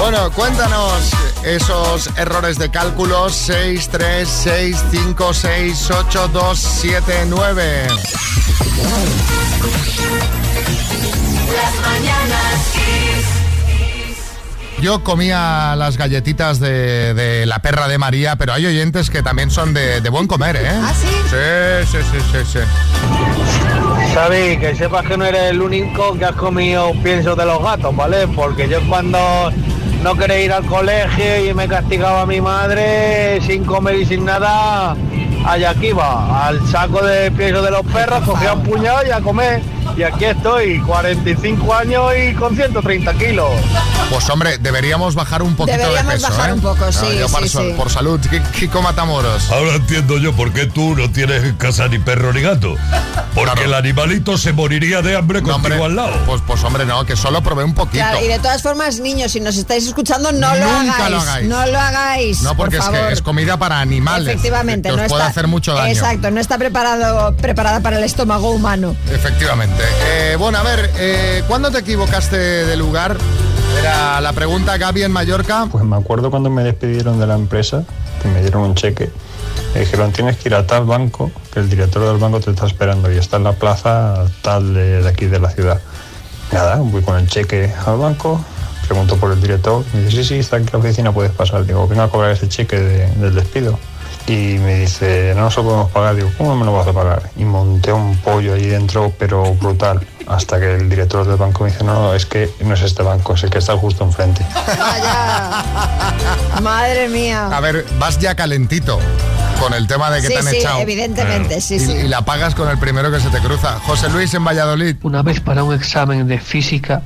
[0.00, 1.12] Bueno, cuéntanos
[1.44, 7.86] esos errores de cálculo 6, 3, 6, 5, 6, 8, 2, 7, 9.
[11.54, 13.41] Las mañanas Kiss.
[14.82, 19.48] Yo comía las galletitas de, de la perra de María, pero hay oyentes que también
[19.48, 20.68] son de, de buen comer, ¿eh?
[20.68, 21.06] ¿Ah, sí?
[21.30, 24.12] Sí, sí, sí, sí, sí.
[24.12, 27.94] Xavi, que sepas que no eres el único que has comido pienso de los gatos,
[27.94, 28.26] ¿vale?
[28.26, 29.52] Porque yo cuando
[30.02, 34.96] no quería ir al colegio y me castigaba mi madre sin comer y sin nada,
[35.46, 39.20] allá aquí iba, al saco de pienso de los perros, cogía un puñado y a
[39.20, 39.62] comer.
[39.96, 43.50] Y aquí estoy, 45 años y con 130 kilos.
[44.12, 46.52] Pues hombre, deberíamos bajar un poquito Deberíamos de peso, bajar ¿eh?
[46.52, 49.50] un poco, No, sí, yo sí, por salud, Ki- Kiko Matamoros.
[49.50, 52.76] Ahora entiendo yo por qué tú no tienes en casa ni perro ni gato.
[53.34, 56.12] Porque el animalito se moriría de hambre contigo al lado.
[56.26, 58.04] Pues, pues hombre, no, que solo probé un poquito.
[58.04, 61.10] Claro, y de todas formas, niños, si nos estáis escuchando, no lo Nunca hagáis.
[61.10, 61.48] lo hagáis.
[61.48, 62.42] No lo hagáis.
[62.42, 64.28] No, porque por es que es comida para animales.
[64.28, 65.90] Efectivamente, que os no puede está, hacer mucho daño.
[65.90, 68.94] Exacto, no está preparado, preparada para el estómago humano.
[69.10, 69.82] Efectivamente.
[70.04, 73.16] Eh, bueno, a ver, eh, ¿cuándo te equivocaste de lugar?
[73.78, 75.66] Era la pregunta Gaby en Mallorca.
[75.70, 77.84] Pues me acuerdo cuando me despidieron de la empresa,
[78.20, 79.10] que me dieron un cheque.
[79.74, 82.66] Me dijeron, tienes que ir a tal banco, que el director del banco te está
[82.66, 85.80] esperando y está en la plaza tal de, aquí de la ciudad.
[86.52, 88.40] Nada, voy con el cheque al banco,
[88.86, 91.64] pregunto por el director, me dice, sí, sí, está aquí en la oficina, puedes pasar.
[91.64, 93.78] Digo, venga a cobrar ese cheque de- del despido.
[94.26, 96.14] Y me dice, no nos lo podemos pagar.
[96.14, 97.30] Digo, ¿cómo me lo vas a pagar?
[97.36, 100.06] Y monté un pollo ahí dentro, pero brutal.
[100.32, 103.02] Hasta que el director del banco me dice, no, no, es que no es este
[103.02, 104.44] banco, es el que está justo enfrente.
[106.62, 107.48] Madre mía.
[107.52, 108.98] A ver, vas ya calentito
[109.60, 110.78] con el tema de que Sí, te han sí, echado.
[110.80, 111.92] evidentemente, sí, y, sí.
[111.92, 113.78] y la pagas con el primero que se te cruza.
[113.80, 114.96] José Luis en Valladolid.
[115.02, 117.02] Una vez para un examen de física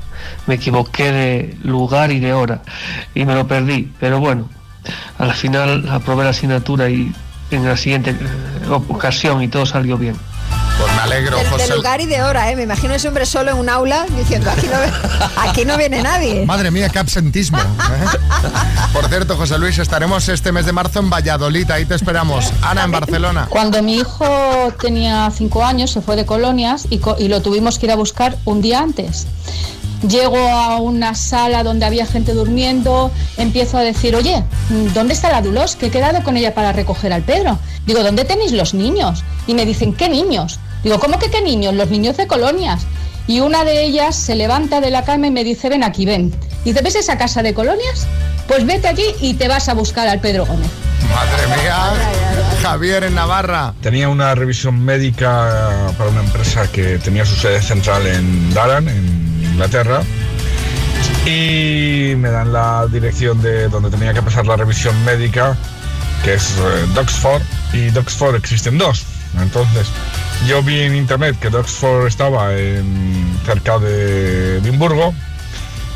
[0.46, 2.62] me equivoqué de lugar y de hora
[3.14, 4.48] y me lo perdí, pero bueno,
[5.18, 7.12] al final aprobé la asignatura y
[7.50, 10.16] en la siguiente eh, ocasión y todo salió bien.
[10.78, 12.56] Pues me alegro, De, de lugar y de hora, ¿eh?
[12.56, 14.76] Me imagino ese hombre solo en un aula diciendo, aquí no,
[15.42, 16.44] aquí no viene nadie.
[16.44, 17.58] Madre mía, qué absentismo.
[17.58, 17.62] ¿eh?
[18.92, 21.70] Por cierto, José Luis, estaremos este mes de marzo en Valladolid.
[21.70, 22.52] Ahí te esperamos.
[22.62, 23.46] Ana en Barcelona.
[23.48, 24.26] Cuando mi hijo
[24.80, 27.96] tenía cinco años, se fue de colonias y, co- y lo tuvimos que ir a
[27.96, 29.26] buscar un día antes.
[30.06, 34.44] Llego a una sala donde había gente durmiendo, empiezo a decir, oye,
[34.92, 35.74] ¿dónde está la Dulos?
[35.74, 37.58] Que he quedado con ella para recoger al Pedro.
[37.86, 39.24] Digo, ¿dónde tenéis los niños?
[39.46, 40.60] Y me dicen, ¿qué niños?
[40.86, 41.74] Digo, ¿cómo que qué niños?
[41.74, 42.86] Los niños de colonias.
[43.26, 46.32] Y una de ellas se levanta de la cama y me dice, ven aquí, ven.
[46.64, 48.06] Dice, ¿ves esa casa de colonias?
[48.46, 50.68] Pues vete allí y te vas a buscar al Pedro Gómez.
[51.12, 51.92] Madre mía.
[52.62, 53.74] Javier en Navarra.
[53.82, 59.42] Tenía una revisión médica para una empresa que tenía su sede central en Durham, en
[59.42, 60.02] Inglaterra.
[61.24, 65.56] Y me dan la dirección de donde tenía que pasar la revisión médica,
[66.22, 67.42] que es eh, Doxford.
[67.72, 69.04] Y Doxford existen dos.
[69.40, 69.88] Entonces,
[70.46, 75.14] yo vi en internet que Doxford estaba en- cerca de Edimburgo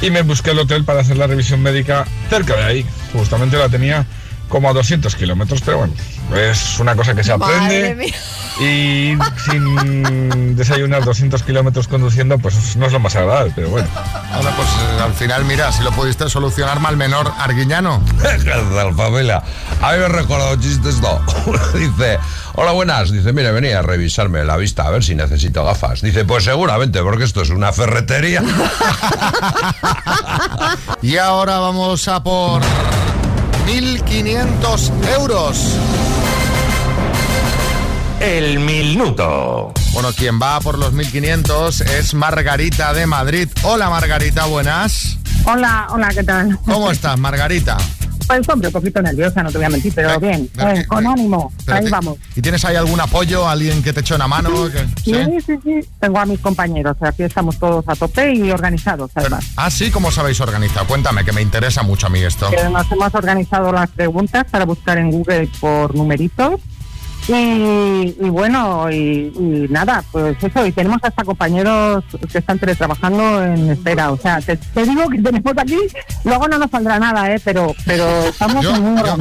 [0.03, 2.87] y me busqué el hotel para hacer la revisión médica cerca de ahí.
[3.13, 4.07] Justamente la tenía
[4.51, 5.95] como a 200 kilómetros, pero bueno,
[6.37, 7.95] es una cosa que se Madre aprende.
[7.95, 8.15] mía.
[8.61, 9.17] Y
[9.51, 13.89] sin desayunar 200 kilómetros conduciendo, pues no es lo más agradable, pero bueno.
[14.35, 18.03] Bueno, pues eh, al final, mira, si lo pudiste solucionar mal menor Arguiñano.
[18.97, 19.43] Familia.
[19.81, 21.21] A mí me he recordado chistes, no.
[21.75, 22.19] Dice,
[22.55, 23.11] hola, buenas.
[23.11, 26.03] Dice, mire, venía a revisarme la vista a ver si necesito gafas.
[26.03, 28.43] Dice, pues seguramente, porque esto es una ferretería.
[31.03, 32.61] Y ahora vamos a por
[33.71, 35.77] 1.500 euros.
[38.19, 39.73] El minuto.
[39.93, 43.49] Bueno, quien va por los 1.500 es Margarita de Madrid.
[43.63, 45.19] Hola Margarita, buenas.
[45.45, 46.59] Hola, hola, ¿qué tal?
[46.65, 47.77] ¿Cómo estás, Margarita?
[48.37, 51.53] Pues hombre, un poquito nerviosa, no te voy a mentir, pero bien, bien, con ánimo,
[51.67, 52.17] Pero ahí te- vamos.
[52.37, 53.49] ¿Y tienes ahí algún apoyo?
[53.49, 54.51] ¿Alguien que te eche una mano?
[54.71, 59.11] Que- Sí, sí, sí, tengo a mis compañeros, aquí estamos todos a tope y organizados,
[59.17, 59.45] además.
[59.57, 60.87] Ah, sí, ¿cómo os habéis organizado?
[60.87, 62.49] Cuéntame, que me interesa mucho a mí esto.
[62.53, 66.61] Eh, nos hemos organizado las preguntas para buscar en Google por numeritos.
[67.33, 73.45] Y, y bueno, y, y nada, pues eso, y tenemos hasta compañeros que están teletrabajando
[73.45, 74.11] en espera.
[74.11, 75.77] O sea, te, te digo que tenemos aquí,
[76.25, 77.41] luego no nos saldrá nada, ¿eh?
[77.45, 78.65] Pero, pero estamos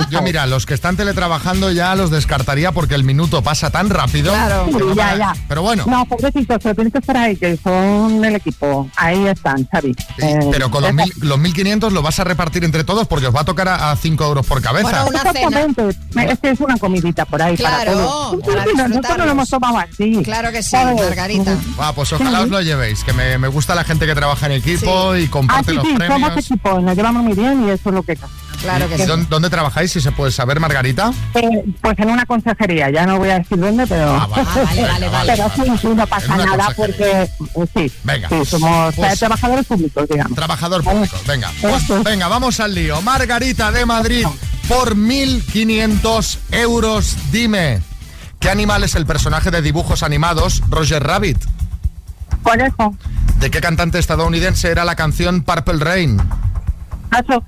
[0.10, 4.34] Yo, mira, los que están teletrabajando ya los descartaría porque el minuto pasa tan rápido.
[4.36, 5.36] no Sí, ya, me- ya.
[5.48, 8.89] Pero bueno, No, pobrecitos, pero tienes que estar ahí, que son el equipo.
[8.95, 9.95] Ahí están, Xavi.
[10.17, 13.36] Eh, pero con los, mil, los 1.500 lo vas a repartir entre todos porque os
[13.36, 15.06] va a tocar a 5 euros por cabeza.
[15.08, 15.89] Exactamente.
[16.15, 17.98] Es que es una comidita por ahí para Claro,
[18.45, 20.21] para Sí, nosotros no lo hemos tomado así.
[20.23, 20.95] Claro que sí, ¿Sabes?
[21.01, 21.57] Margarita.
[21.79, 24.53] Va, pues ojalá os lo llevéis, que me, me gusta la gente que trabaja en
[24.53, 26.19] equipo y Ah, comparte sí, los sí, premios.
[26.21, 28.17] somos equipo, nos llevamos muy bien y eso es lo que
[28.62, 31.13] Claro ¿Y dónde, dónde trabajáis, si se puede saber, Margarita?
[31.33, 34.12] Eh, pues en una consejería, ya no voy a decir dónde, pero.
[34.12, 34.43] Ah, vale.
[34.49, 35.33] Ah, vale, vale, vale.
[35.33, 37.21] pero sí, sí, no pasa nada porque.
[37.21, 37.29] eh,
[37.73, 37.91] sí.
[38.03, 38.27] Venga.
[38.27, 40.35] Sí, somos Pues- eh, trabajadores públicos, digamos.
[40.35, 41.49] Trabajador público, venga.
[41.62, 43.01] Pues, venga, vamos al lío.
[43.01, 44.25] Margarita de Madrid,
[44.67, 47.81] por 1.500 euros, dime,
[48.39, 51.38] ¿qué animal es el personaje de dibujos animados Roger Rabbit?
[52.43, 52.95] Conejo.
[53.39, 56.21] ¿De qué cantante estadounidense era la canción Purple Rain?
[57.10, 57.43] Paso.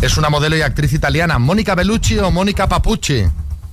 [0.00, 3.24] Es una modelo y actriz italiana, ¿Mónica Bellucci o Mónica Papucci?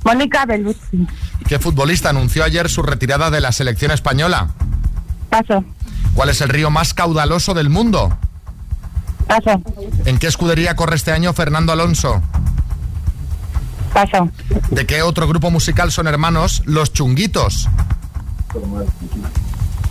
[0.04, 1.08] Mónica Bellucci.
[1.48, 4.50] ¿Qué futbolista anunció ayer su retirada de la selección española?
[5.30, 5.64] Paso.
[6.14, 8.18] ¿Cuál es el río más caudaloso del mundo?
[9.28, 9.62] Paso.
[10.06, 12.22] ¿En qué escudería corre este año Fernando Alonso?
[14.02, 14.30] Paso.
[14.72, 17.70] ¿De qué otro grupo musical son hermanos los chunguitos?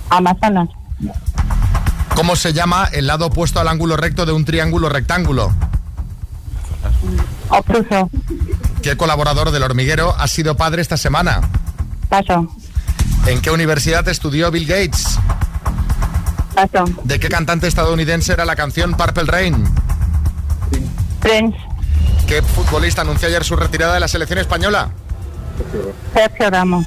[0.09, 0.69] Amazonas.
[2.17, 5.53] ¿Cómo se llama el lado opuesto al ángulo recto de un triángulo rectángulo?
[7.51, 8.11] Obtuso.
[8.83, 11.41] ¿Qué colaborador del hormiguero ha sido padre esta semana?
[12.09, 12.49] Paso.
[13.27, 15.21] ¿En qué universidad estudió Bill Gates?
[16.57, 16.85] Paso.
[17.05, 19.65] ¿De qué cantante estadounidense era la canción Purple Rain?
[21.21, 21.57] Prince.
[22.31, 24.91] ¿Qué futbolista anunció ayer su retirada de la selección española?
[26.15, 26.87] Sergio Ramos.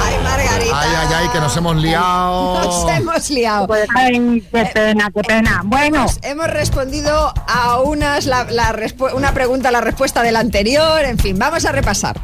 [0.00, 0.80] Ay, Margarita.
[0.80, 2.60] Ay, ay, ay, que nos hemos liado.
[2.64, 3.66] Nos hemos liado.
[3.66, 5.62] Pues, ay, qué pena, qué pena.
[5.64, 8.72] Bueno, Hemos, hemos respondido a unas la, la
[9.14, 11.04] una pregunta, la respuesta de la anterior.
[11.04, 12.20] En fin, vamos a repasar.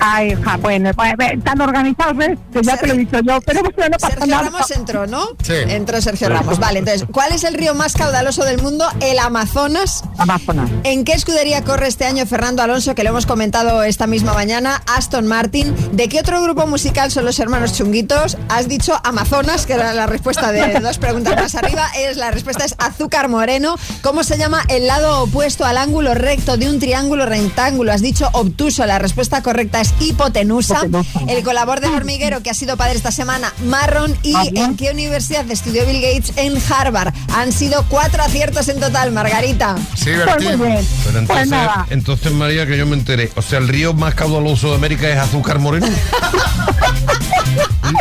[0.00, 2.38] Ay, hija, bueno, pues, tan organizados, ¿ves?
[2.52, 4.42] Que ya te lo he dicho yo, pero bueno, no pasa Sergio nada.
[4.44, 5.28] Ramos entró, ¿no?
[5.42, 5.54] Sí.
[5.54, 6.58] Entró Sergio Ramos.
[6.58, 8.86] Vale, entonces, ¿cuál es el río más caudaloso del mundo?
[9.00, 10.04] El Amazonas.
[10.16, 10.70] Amazonas.
[10.84, 14.82] ¿En qué escudería corre este año Fernando Alonso, que lo hemos comentado esta misma mañana?
[14.86, 15.74] Aston Martin.
[15.92, 18.36] ¿De qué otro grupo musical son los hermanos Chunguitos?
[18.48, 21.88] Has dicho Amazonas, que era la respuesta de dos preguntas más arriba.
[21.96, 23.76] Es, la respuesta es azúcar moreno.
[24.02, 27.92] ¿Cómo se llama el lado opuesto al ángulo recto de un triángulo rectángulo?
[27.92, 28.86] Has dicho obtuso.
[28.86, 30.80] La respuesta correcta es hipotenusa.
[31.28, 34.16] El colaborador del hormiguero que ha sido padre esta semana, marrón.
[34.22, 36.32] ¿Y en qué universidad estudió Bill Gates?
[36.36, 37.12] En Harvard.
[37.34, 39.76] Han sido cuatro aciertos en total, Margarita.
[39.94, 40.58] Sí, Pues Bertín.
[40.58, 40.86] muy bien.
[40.86, 41.86] Pero Pues entonces, nada.
[41.90, 43.30] entonces, María, que yo me enteré.
[43.36, 45.86] O sea, el río más caudaloso de América es Azúcar Moreno.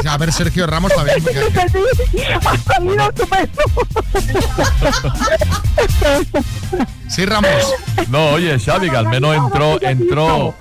[0.08, 1.18] A ver, Sergio Ramos también.
[1.24, 3.62] sí, ha salido estupendo.
[7.10, 7.50] Sí, Ramos.
[8.10, 10.56] No, oye, Xavi, que al menos entró, entró,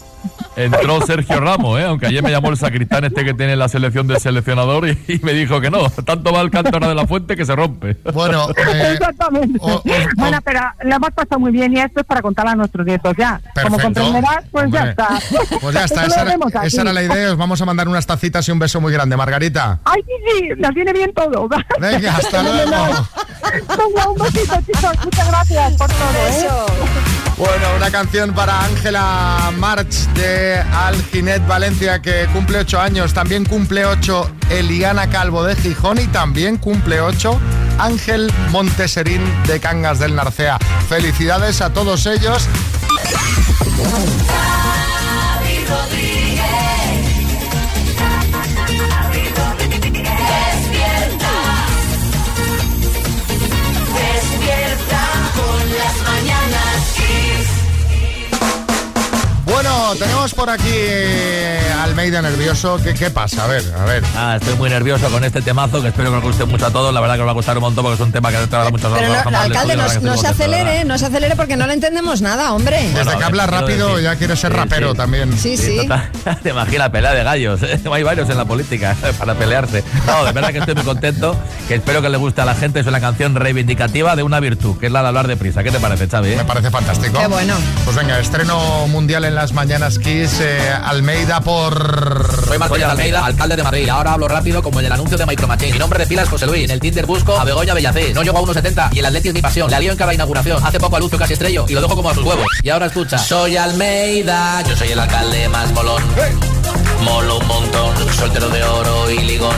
[0.56, 1.84] entró Sergio Ramos, ¿eh?
[1.84, 5.18] aunque ayer me llamó el sacristán este que tiene la selección del seleccionador y, y
[5.22, 7.96] me dijo que no, tanto va el cántaro de la fuente que se rompe.
[8.12, 9.58] Bueno, eh, Exactamente.
[9.62, 9.82] o- o-
[10.16, 13.14] bueno, pero lo hemos pasado muy bien y esto es para contar a nuestros nietos
[13.18, 13.40] ya.
[13.62, 13.82] Como Perfecto.
[14.02, 15.08] comprenderás, pues ya está.
[15.60, 17.32] Pues ya está, esa era, esa la idea.
[17.32, 19.80] Os vamos a mandar unas tacitas y un beso muy grande, Margarita.
[19.84, 21.48] Ay, sí, sí, nos viene bien todo.
[21.80, 22.70] Venga, hasta luego.
[23.68, 24.92] Venga, un besito, chicos.
[25.04, 25.98] Muchas gracias por todo,
[26.30, 26.48] ¿eh?
[27.36, 33.12] Bueno, una canción para Ángela March de Alginet Valencia que cumple ocho años.
[33.12, 37.38] También cumple ocho Eliana Calvo de Gijón y también cumple ocho
[37.78, 40.58] Ángel Monteserín de Cangas del Narcea.
[40.88, 42.48] Felicidades a todos ellos.
[59.86, 62.76] Bueno, tenemos por aquí eh, Almeida nervioso.
[62.82, 63.44] ¿Qué, ¿Qué pasa?
[63.44, 64.02] A ver, a ver.
[64.16, 66.92] Ah, estoy muy nervioso con este temazo que espero que os guste mucho a todos.
[66.92, 68.46] La verdad que os va a gustar un montón porque es un tema que te
[68.48, 69.26] dará muchas Pero no, horas.
[69.44, 72.82] alcalde, no, no se acelere, no se acelere porque no le entendemos nada, hombre.
[72.94, 74.96] Desde que habla rápido decir- ya quiere ser Sí, rapero sí.
[74.96, 75.38] también.
[75.38, 75.76] Sí, sí.
[75.76, 76.10] total.
[76.42, 77.62] Te imaginas pelea de gallos.
[77.62, 77.80] ¿eh?
[77.92, 79.84] Hay varios en la política para pelearse.
[80.04, 81.36] No, de verdad que estoy muy contento.
[81.68, 82.80] Que espero que le guste a la gente.
[82.80, 85.62] Es una canción reivindicativa de una virtud, que es la de hablar deprisa.
[85.62, 86.32] ¿Qué te parece, Xavi?
[86.32, 86.36] eh?
[86.38, 87.20] Me parece fantástico.
[87.20, 87.54] Qué bueno.
[87.84, 90.40] Pues venga, estreno mundial en las mañanas Kiss.
[90.40, 92.26] eh, Almeida por.
[92.46, 93.88] Soy Marcelo Almeida, alcalde de Madrid.
[93.90, 95.72] Ahora hablo rápido como en el anuncio de Micro Machine.
[95.72, 96.64] Mi nombre de pila es José Luis.
[96.64, 98.14] En el Tinder busco a Begoña Bellacé.
[98.14, 99.68] No llego a 1,70 y el Atleti es mi pasión.
[99.68, 100.64] Le alío en cada inauguración.
[100.64, 102.46] Hace poco a Lucio casi estrello y lo dejo como a sus huevos.
[102.62, 103.18] Y ahora escucha.
[103.18, 106.02] Soy Almeida, yo soy el alcalde más molón.
[107.02, 109.56] Molo un montón, soltero de oro y ligón.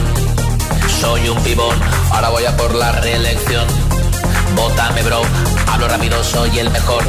[0.99, 1.75] Soy un pibón,
[2.11, 3.65] ahora voy a por la reelección.
[4.55, 5.21] Vótame, bro.
[5.67, 7.03] Hablo rápido, soy el mejor.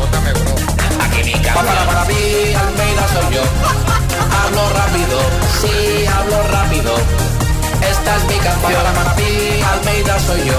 [1.00, 1.54] Aquí mi canción.
[1.54, 3.42] Para, para mí, Almeida soy yo.
[4.42, 5.18] Hablo rápido,
[5.60, 6.94] sí, hablo rápido.
[7.90, 8.94] Esta es mi canción.
[8.94, 10.58] Para mí, Almeida soy yo.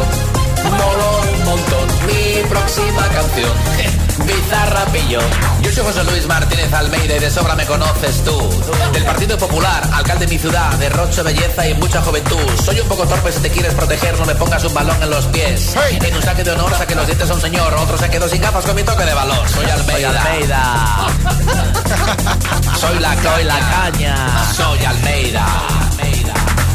[0.69, 1.87] Molo un montón.
[2.07, 4.00] Mi próxima canción.
[4.25, 5.19] Bizarra pillo.
[5.61, 8.37] Yo soy José Luis Martínez Almeida y de sobra me conoces tú.
[8.93, 12.37] Del Partido Popular, alcalde de mi ciudad, derrocho belleza y mucha juventud.
[12.63, 15.25] Soy un poco torpe si te quieres proteger, no me pongas un balón en los
[15.27, 15.75] pies.
[15.91, 18.41] En un saque de honor saque los dientes a un señor, otro se quedó sin
[18.41, 19.47] gafas con mi toque de valor.
[19.49, 21.07] Soy Almeida.
[22.79, 24.53] Soy la, soy la caña.
[24.53, 25.90] Soy Almeida.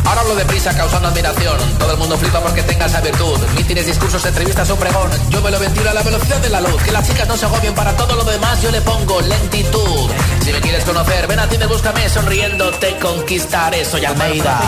[0.06, 1.56] Ahora hablo deprisa causando admiración.
[1.78, 3.38] Todo el mundo flipa porque tenga esa virtud.
[3.56, 5.10] Mítines, discursos, entrevistas, un pregón.
[5.30, 6.80] Yo me lo ventilo a la velocidad de la luz.
[6.82, 8.62] Que las chicas no se agobien para todo lo demás.
[8.62, 10.10] Yo le pongo lentitud.
[10.44, 12.08] Si me quieres conocer, ven a Tinder, búscame.
[12.08, 13.84] Sonriendo te conquistaré.
[13.84, 14.60] Soy Almeida.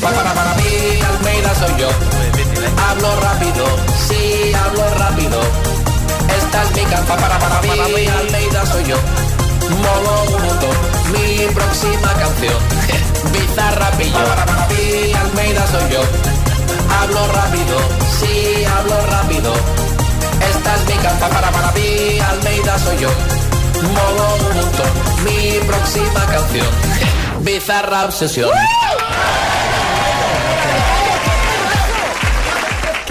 [0.00, 0.62] Pa- Para, para mí,
[1.18, 1.88] Almeida soy yo.
[2.88, 3.64] Hablo rápido,
[4.08, 5.40] sí, hablo rápido.
[6.38, 7.18] Esta es mi canción.
[7.20, 7.68] Para, para mí,
[8.06, 8.96] Almeida soy yo.
[9.72, 10.76] Un montón.
[11.12, 12.58] Mi próxima canción.
[13.32, 14.24] Bizarra pillo.
[14.70, 16.02] Mí, Almeida soy yo.
[17.00, 17.78] Hablo rápido,
[18.18, 19.52] sí, hablo rápido.
[20.50, 23.08] Esta es mi canción para para mí, Almeida soy yo.
[23.82, 24.90] Modo un montón,
[25.24, 26.66] mi próxima canción.
[27.42, 28.50] Bizarra obsesión.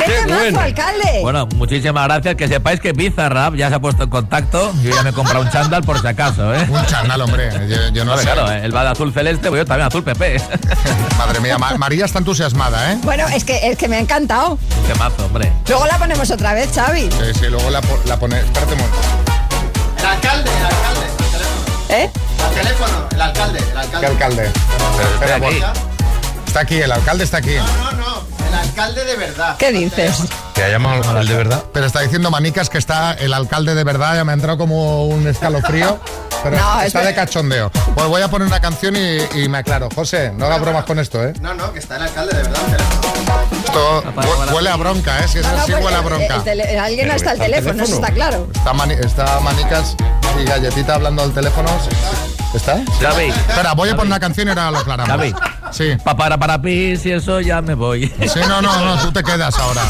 [0.10, 1.20] ¡Qué, temazo, alcalde!
[1.22, 2.36] Bueno, muchísimas gracias.
[2.36, 4.74] Que sepáis que Bizarrap ya se ha puesto en contacto.
[4.82, 6.66] Yo ya me he comprado un chándal por si acaso, ¿eh?
[6.70, 7.50] Un chándal, hombre.
[7.68, 8.34] Yo, yo no Hombre, sé.
[8.34, 10.42] Claro, él va de azul celeste, voy yo también azul PP.
[11.18, 12.98] Madre mía, Ma- María está entusiasmada, ¿eh?
[13.04, 14.58] Bueno, es que, es que me ha encantado.
[14.88, 15.52] Qué mazo, hombre.
[15.68, 17.02] Luego la ponemos otra vez, Xavi.
[17.12, 18.40] Sí, sí, luego la, la pone.
[18.40, 18.98] Espérate un momento.
[20.00, 21.06] El alcalde, el alcalde.
[21.90, 22.10] ¿Eh?
[22.46, 24.00] Al teléfono, el alcalde, el alcalde.
[24.00, 24.52] ¿Qué alcalde?
[25.14, 25.64] Espera, voy.
[26.48, 27.56] Está aquí, el alcalde está aquí.
[27.56, 27.99] No, no,
[28.50, 29.56] el alcalde de verdad.
[29.58, 30.18] ¿Qué dices?
[30.54, 31.64] ¿Que ha llamado al de verdad?
[31.74, 35.06] Pero está diciendo Manicas que está el alcalde de verdad, ya me ha entrado como
[35.06, 36.00] un escalofrío.
[36.44, 37.70] Pero No, está es de cachondeo.
[37.96, 39.90] Pues voy a poner una canción y, y me aclaro.
[39.94, 41.34] José, no hagas bromas con esto, ¿eh?
[41.42, 42.62] No, no, que está el alcalde de verdad.
[43.66, 45.28] Esto hu- huele a bronca, ¿eh?
[45.28, 46.44] Si es No, no, así, pues, huele a el- bronca.
[46.52, 48.48] el alguien está al teléfono, eso está claro.
[48.56, 49.96] Está, Mani- está Manicas
[50.42, 51.70] y Galletita hablando al teléfono.
[52.54, 52.80] ¿Está?
[53.02, 53.28] Xavi.
[53.30, 55.34] Espera, voy a poner una canción y ahora lo aclaramos.
[55.72, 55.96] Sí.
[56.04, 58.08] Pa para para pis y eso ya me voy.
[58.28, 59.82] Sí, no, no, no, tú te quedas ahora.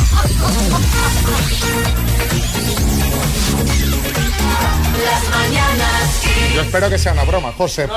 [5.05, 6.55] Las mañanas Kiss.
[6.55, 7.87] Yo espero que sea una broma, José.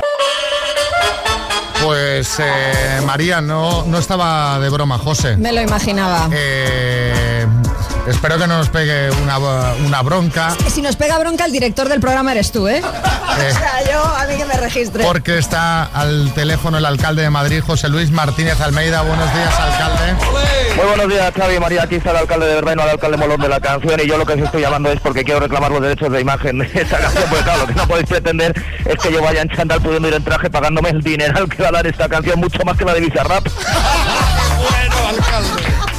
[1.82, 5.36] Pues eh, María, no, no estaba de broma, José.
[5.36, 6.28] Me lo imaginaba.
[6.32, 7.31] Eh,
[8.06, 10.54] espero que no nos pegue una, una bronca.
[10.68, 12.82] Si nos pega bronca, el director del programa eres tú, ¿eh?
[13.32, 15.04] O sea, yo, a mí que me registre.
[15.04, 19.00] Porque está al teléfono el alcalde de Madrid, José Luis Martínez Almeida.
[19.02, 20.14] Buenos días, alcalde.
[20.76, 21.82] Muy buenos días, Xavi María.
[21.84, 23.98] Aquí está el alcalde de verdad y no el alcalde molón de la canción.
[24.02, 26.58] Y yo lo que os estoy llamando es porque quiero reclamar los derechos de imagen
[26.58, 27.24] de esa canción.
[27.28, 30.14] Porque claro, lo que no podéis pretender es que yo vaya en chándal pudiendo ir
[30.14, 32.94] en traje pagándome el dineral que va a dar esta canción, mucho más que la
[32.94, 33.46] de Bizarrap.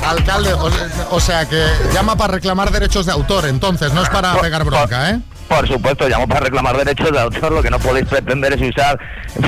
[0.06, 0.70] Alcalde, o,
[1.12, 5.10] o sea que llama para reclamar derechos de autor, entonces, no es para pegar bronca,
[5.12, 5.20] ¿eh?
[5.48, 7.52] Por supuesto, llamo para reclamar derechos de autor.
[7.52, 8.98] Lo que no podéis pretender es usar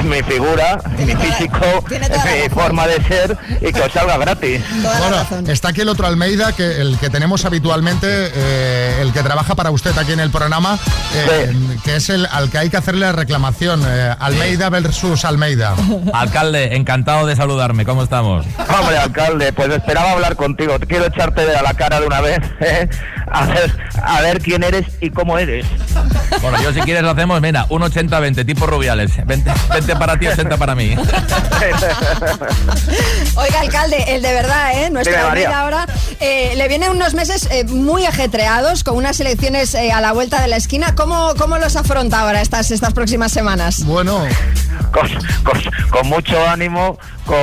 [0.03, 4.61] mi figura, mi físico, mi forma de ser y que os salga gratis.
[4.81, 9.55] Bueno, está aquí el otro Almeida, que el que tenemos habitualmente, eh, el que trabaja
[9.55, 10.77] para usted aquí en el programa,
[11.15, 13.81] eh, que es el al que hay que hacerle la reclamación.
[13.87, 15.73] eh, Almeida versus Almeida.
[16.13, 17.85] Alcalde, encantado de saludarme.
[17.85, 18.45] ¿Cómo estamos?
[18.79, 20.75] Hombre, alcalde, pues esperaba hablar contigo.
[20.87, 22.89] Quiero echarte a la cara de una vez, ¿eh?
[23.31, 25.65] A, ver, a ver quién eres y cómo eres.
[26.41, 29.11] Bueno, yo si quieres lo hacemos, mira, un 80-20, tipo Rubiales.
[29.25, 30.95] 20, 20 para ti, 80 para mí.
[33.35, 34.89] Oiga, alcalde, el de verdad, ¿eh?
[34.91, 35.27] María.
[35.27, 35.85] Almeida ahora
[36.19, 40.41] eh, le vienen unos meses eh, muy ajetreados con unas elecciones eh, a la vuelta
[40.41, 40.95] de la esquina.
[40.95, 43.83] ¿Cómo, cómo los afronta ahora estas, estas próximas semanas?
[43.85, 44.25] Bueno,
[44.91, 45.07] con,
[45.43, 47.35] con- con mucho ánimo, con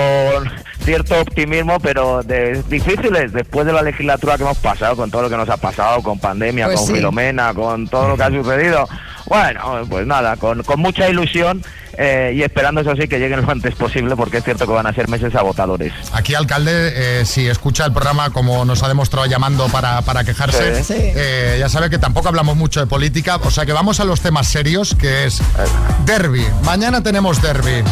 [0.82, 5.30] cierto optimismo, pero de, difíciles después de la legislatura que hemos pasado, con todo lo
[5.30, 6.94] que nos ha pasado, con pandemia, Pues con sí.
[6.94, 8.88] Filomena, con todo lo que ha sucedido.
[9.26, 11.62] Bueno, pues nada, con, con mucha ilusión
[11.96, 14.86] eh, y esperando eso sí que lleguen lo antes posible, porque es cierto que van
[14.86, 15.92] a ser meses agotadores.
[16.12, 20.82] Aquí, alcalde, eh, si escucha el programa como nos ha demostrado llamando para, para quejarse,
[20.84, 20.94] Sí.
[20.96, 24.20] eh, ya sabe que tampoco hablamos mucho de política, o sea que vamos a los
[24.20, 25.40] temas serios, que es
[26.04, 26.44] derby.
[26.64, 27.82] Mañana tenemos derby.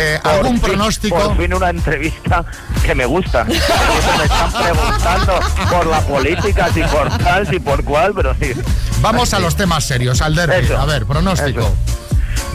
[0.00, 1.16] Eh, Por ¿Algún fin- pronóstico?
[1.18, 2.44] Por fin una entrevista
[2.84, 3.44] que me gusta.
[3.44, 5.40] Me están preguntando
[5.70, 8.52] por la política, si por tal, si por cual, pero sí.
[9.00, 10.66] Vamos a los temas serios, al derby.
[10.66, 11.68] Eso, a ver, pronóstico.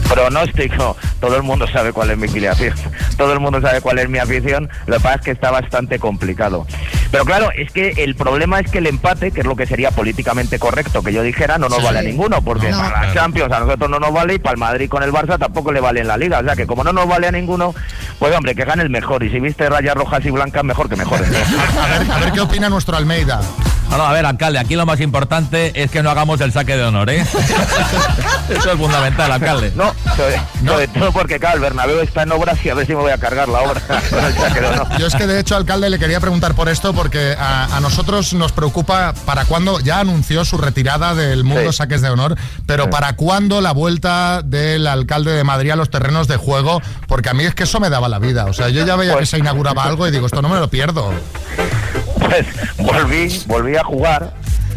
[0.08, 0.96] Pronóstico.
[1.20, 2.74] Todo el mundo sabe cuál es mi filiación.
[3.18, 4.70] Todo el mundo sabe cuál es mi afición.
[4.86, 6.66] Lo que pasa es que está bastante complicado.
[7.14, 9.92] Pero claro, es que el problema es que el empate, que es lo que sería
[9.92, 11.84] políticamente correcto que yo dijera, no nos Sí.
[11.86, 12.42] vale a ninguno.
[12.42, 12.78] Porque No.
[12.80, 13.14] para la Claro.
[13.14, 15.80] Champions a nosotros no nos vale y para el Madrid con el Barça tampoco le
[15.80, 16.40] vale en la Liga.
[16.40, 17.76] O sea que como no nos vale a ninguno,
[18.18, 19.22] pues hombre, que gane el mejor.
[19.24, 21.20] Y si viste rayas rojas y blancas, mejor que mejor.
[21.24, 23.42] A ver, a ver qué opina nuestro Almeida.
[23.92, 26.76] No, no, a ver, alcalde, aquí lo más importante es que no hagamos el saque
[26.76, 27.20] de honor, ¿eh?
[28.50, 29.72] Eso es fundamental, alcalde.
[29.76, 32.94] No, sobre, sobre todo porque claro, el Bernabéu está en obras y a ver si
[32.96, 33.80] me voy a cargar la obra.
[34.10, 34.88] con el saque de honor.
[34.98, 37.03] Yo es que de hecho, alcalde, le quería preguntar por esto porque
[37.38, 41.78] a, a nosotros nos preocupa para cuándo, ya anunció su retirada del mundo Sí.
[41.78, 42.36] saques de honor,
[42.66, 47.30] pero para cuándo la vuelta del alcalde de Madrid a los terrenos de juego, porque
[47.30, 48.46] a mí es que eso me daba la vida.
[48.46, 50.68] O sea, yo ya veía que se inauguraba algo y digo, esto no me lo
[50.70, 51.12] pierdo.
[52.20, 52.46] Pues
[52.78, 54.34] volví, volví a jugar.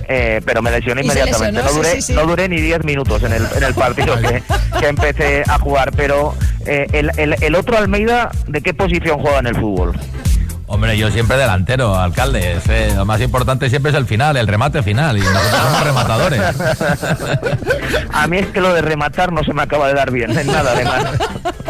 [0.09, 1.61] eh, pero me lesioné inmediatamente.
[1.61, 2.13] lesionó, no, duré, sí, sí, sí.
[2.15, 4.41] no duré ni 10 minutos en el, en el partido que,
[4.79, 5.91] que empecé a jugar.
[5.97, 9.99] Pero eh, el, el- el otro Almeida, ¿de qué posición juega en el fútbol?
[10.69, 12.55] Hombre, yo siempre delantero, alcalde.
[12.57, 15.17] Es, eh, lo más importante siempre es el final, el remate final.
[15.17, 16.41] Y nosotros somos rematadores.
[18.13, 20.47] A mí es que lo de rematar no se me acaba de dar bien, en
[20.47, 21.05] nada además.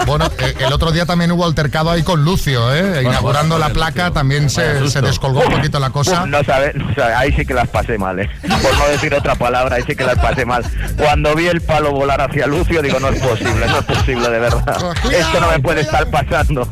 [0.07, 3.03] Bueno, eh, el otro día también hubo altercado ahí con Lucio, ¿eh?
[3.03, 6.23] Inaugurando la placa también se, se descolgó un poquito la cosa.
[6.23, 8.31] Uf, no sabe, no sabe, ahí sí que las pasé mal, ¿eh?
[8.43, 10.65] Por no decir otra palabra, ahí sí que las pasé mal.
[10.97, 14.39] Cuando vi el palo volar hacia Lucio, digo, no es posible, no es posible, de
[14.39, 14.95] verdad.
[15.11, 16.67] Esto no me puede estar pasando.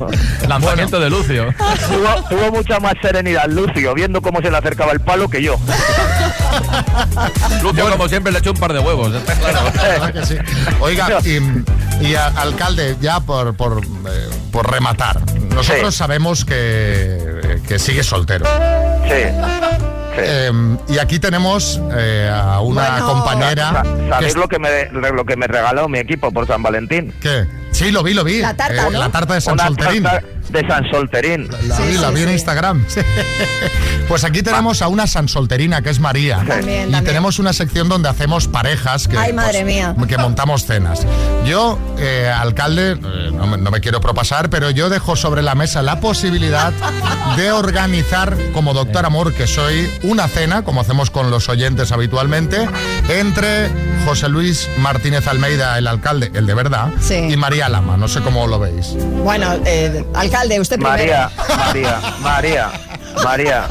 [0.49, 1.53] Lanzamiento de Lucio.
[2.15, 5.57] Tuvo, tuvo mucha más serenidad Lucio, viendo cómo se le acercaba el palo que yo.
[7.63, 9.15] Lucio, como siempre, le echó un par de huevos.
[9.15, 9.61] está claro.
[9.75, 10.37] ¿Verdad que sí?
[10.81, 15.21] Oiga, y, y a- alcalde, ya por, por, eh, por rematar,
[15.55, 18.45] nosotros sabemos que, que sigue soltero.
[19.07, 19.23] Sí.
[20.17, 20.53] Eh,
[20.89, 23.07] y aquí tenemos eh, a una Bueno.
[23.09, 23.83] compañera.
[23.83, 27.13] Que ¿Sabéis lo que me lo que me regaló mi equipo por San Valentín?
[27.21, 27.47] ¿Qué?
[27.73, 28.39] Sí, lo vi, lo vi.
[28.41, 28.99] La tarta, Eh, ¿no?
[29.01, 30.05] La tarta de San Una Solterín.
[30.05, 31.49] tarta de San Solterín.
[31.69, 32.85] La vi, la vi en Instagram.
[32.89, 33.01] Sí.
[34.09, 36.37] Pues aquí tenemos a una San Solterina, que es María.
[36.47, 37.05] También, y también.
[37.05, 39.97] tenemos una sección donde hacemos parejas que, Ay, madre pues, mía.
[40.07, 41.07] que montamos cenas.
[41.47, 45.55] Yo, eh, alcalde, eh, no, me- no me quiero propasar, pero yo dejo sobre la
[45.55, 46.71] mesa la posibilidad
[47.39, 52.69] de organizar, como doctor amor que soy, una cena, como hacemos con los oyentes habitualmente,
[53.09, 53.71] entre
[54.05, 57.15] José Luis Martínez Almeida, el alcalde, el de verdad, Sí.
[57.31, 57.97] y María Lama.
[57.97, 58.95] No sé cómo lo veis.
[59.25, 60.97] Bueno, eh, alcalde, usted primero.
[60.97, 61.31] María,
[61.67, 62.71] María, María,
[63.23, 63.69] María,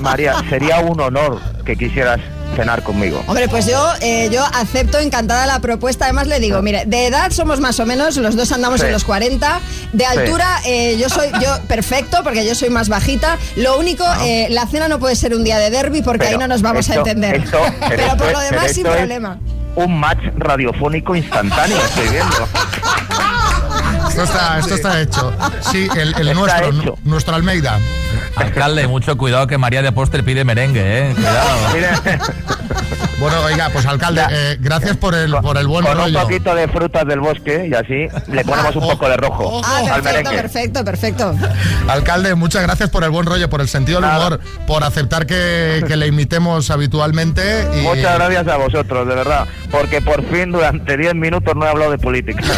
[0.00, 2.20] María, sería un honor que quisieras
[2.54, 3.22] cenar conmigo.
[3.26, 6.06] Hombre, pues yo, eh, yo acepto encantada la propuesta.
[6.06, 8.86] Además le digo, mire, de edad somos más o menos, los dos andamos Sí.
[8.86, 9.60] en los 40.
[9.92, 10.10] De Sí.
[10.18, 13.36] altura, eh, yo soy yo perfecto porque yo soy más bajita.
[13.56, 16.46] Lo único, eh, la cena no puede ser un día de derby porque ahí no
[16.48, 17.36] nos vamos a entender.
[17.36, 19.38] esto- pero por lo demás, sin problema.
[19.74, 22.48] Un match radiofónico instantáneo, estoy viendo.
[24.16, 25.32] Esto está, esto está hecho.
[25.60, 26.98] Sí, el, nuestro, hecho.
[27.04, 27.78] nuestro Almeida.
[28.36, 31.14] Alcalde, mucho cuidado que María de postre pide merengue, ¿eh?
[31.14, 32.26] Cuidado.
[33.18, 36.20] Bueno, oiga, pues alcalde, eh, gracias por el, por el buen Con un rollo.
[36.20, 39.84] poquito de frutas del bosque y así le ponemos un poco de rojo Ah, al
[40.02, 40.42] perfecto, merengue.
[40.42, 41.34] perfecto, perfecto.
[41.88, 45.82] Alcalde, muchas gracias por el buen rollo, por el sentido del humor, por aceptar que,
[45.88, 47.66] que le imitemos habitualmente.
[47.78, 47.80] Y...
[47.84, 51.92] Muchas gracias a vosotros, de verdad, porque por fin durante 10 minutos no he hablado
[51.92, 52.42] de política.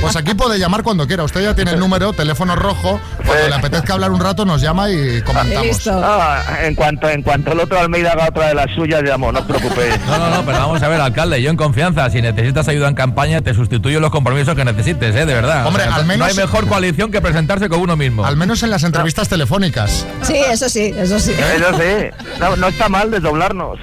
[0.00, 1.24] Pues aquí puede llamar cuando quiera.
[1.24, 2.98] Usted ya tiene el número, teléfono rojo.
[3.26, 5.86] Cuando le apetezca hablar un rato, nos llama y comentamos.
[5.88, 9.40] Ah, en cuanto en cuanto el otro Almeida haga otra de las suyas, llamo, no
[9.40, 9.94] os preocupéis.
[10.06, 12.94] No, no, no, pero vamos a ver, alcalde, yo en confianza, si necesitas ayuda en
[12.94, 15.24] campaña, te sustituyo en los compromisos que necesites, ¿eh?
[15.26, 15.66] De verdad.
[15.66, 18.24] Hombre, al menos- No hay mejor coalición que presentarse con uno mismo.
[18.26, 20.04] Al menos en las entrevistas telefónicas.
[20.22, 21.32] Sí, eso sí, eso sí.
[21.32, 22.10] Eso sí,
[22.40, 23.78] no, no está mal desdoblarnos.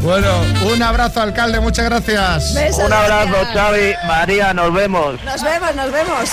[0.00, 0.28] Bueno,
[0.72, 2.54] un abrazo, alcalde, muchas gracias.
[2.54, 3.34] Besos, Un abrazo.
[3.54, 5.22] Xavi, María, nos vemos.
[5.24, 6.30] Nos vemos, nos vemos.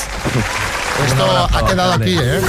[1.08, 2.40] Esto ha quedado aquí, ¿eh?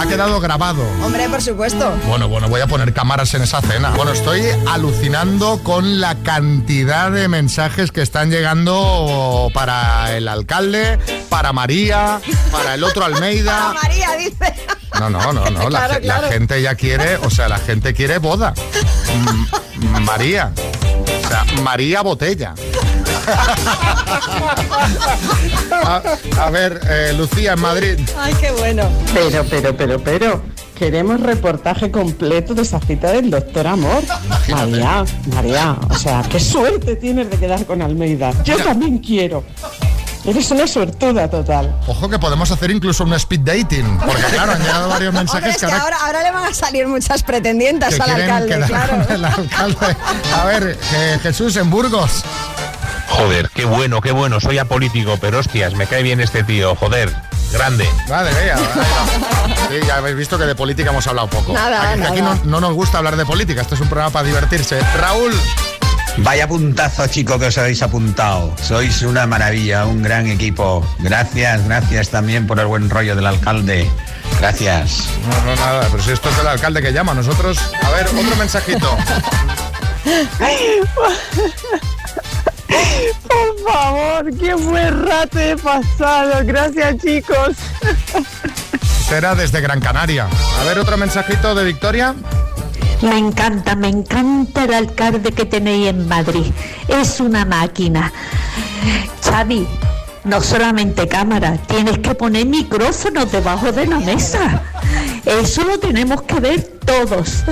[0.00, 0.82] Ha quedado grabado.
[1.04, 1.92] Hombre, por supuesto.
[2.08, 3.90] Bueno, bueno, voy a poner cámaras en esa cena.
[3.90, 10.98] Bueno, estoy alucinando con la cantidad de mensajes que están llegando para el alcalde,
[11.28, 12.18] para María,
[12.50, 13.74] para el otro Almeida.
[13.82, 14.54] María dice.
[14.98, 15.68] No, no, no, no.
[15.68, 18.54] La, Claro, gente ya quiere, o sea, la gente quiere boda.
[20.00, 20.50] María.
[21.24, 22.54] O sea, María Botella.
[25.72, 26.02] A,
[26.40, 27.98] a ver, eh, Lucía en Madrid.
[28.18, 28.88] Ay, qué bueno.
[29.12, 30.42] Pero, pero, pero, pero,
[30.76, 34.02] queremos reportaje completo de esa cita del doctor Amor.
[34.48, 35.04] María,
[35.34, 38.32] María, o sea, qué suerte tienes de quedar con Almeida.
[38.44, 39.44] Yo también quiero.
[40.24, 41.74] Eres una suertuda total.
[41.86, 45.54] Ojo que podemos hacer incluso un speed dating, porque claro, han llegado varios Hombre, mensajes
[45.54, 49.04] es que que ahora, ahora, le van a salir muchas pretendientes que al alcalde, claro.
[49.04, 49.96] con el alcalde.
[50.34, 52.22] A ver, eh, Jesús en Burgos.
[53.10, 54.40] Joder, qué bueno, qué bueno.
[54.40, 56.74] Soy apolítico, pero hostias, me cae bien este tío.
[56.74, 57.14] Joder,
[57.52, 57.88] grande.
[59.68, 61.52] Sí, ya habéis visto que de política hemos hablado poco.
[61.52, 64.26] Nada, aquí aquí no, no nos gusta hablar de política, esto es un programa para
[64.26, 64.80] divertirse.
[64.98, 65.34] Raúl.
[66.18, 68.54] Vaya puntazo, chico, que os habéis apuntado.
[68.60, 70.86] Sois una maravilla, un gran equipo.
[70.98, 73.88] Gracias, gracias también por el buen rollo del alcalde.
[74.38, 75.08] Gracias.
[75.28, 77.58] No, no, nada, pero si esto es el alcalde que llama, nosotros...
[77.82, 78.96] A ver, otro mensajito.
[83.28, 86.42] Por favor, qué buen rato he pasado.
[86.44, 87.56] Gracias, chicos.
[89.08, 90.28] Será desde Gran Canaria.
[90.60, 92.14] A ver, otro mensajito de Victoria.
[93.02, 96.52] Me encanta, me encanta el alcalde que tenéis en Madrid.
[96.86, 98.12] Es una máquina.
[99.24, 99.66] Xavi,
[100.30, 104.62] no solamente cámara, tienes que poner micrófonos debajo de la mesa.
[105.26, 107.42] Eso lo tenemos que ver todos.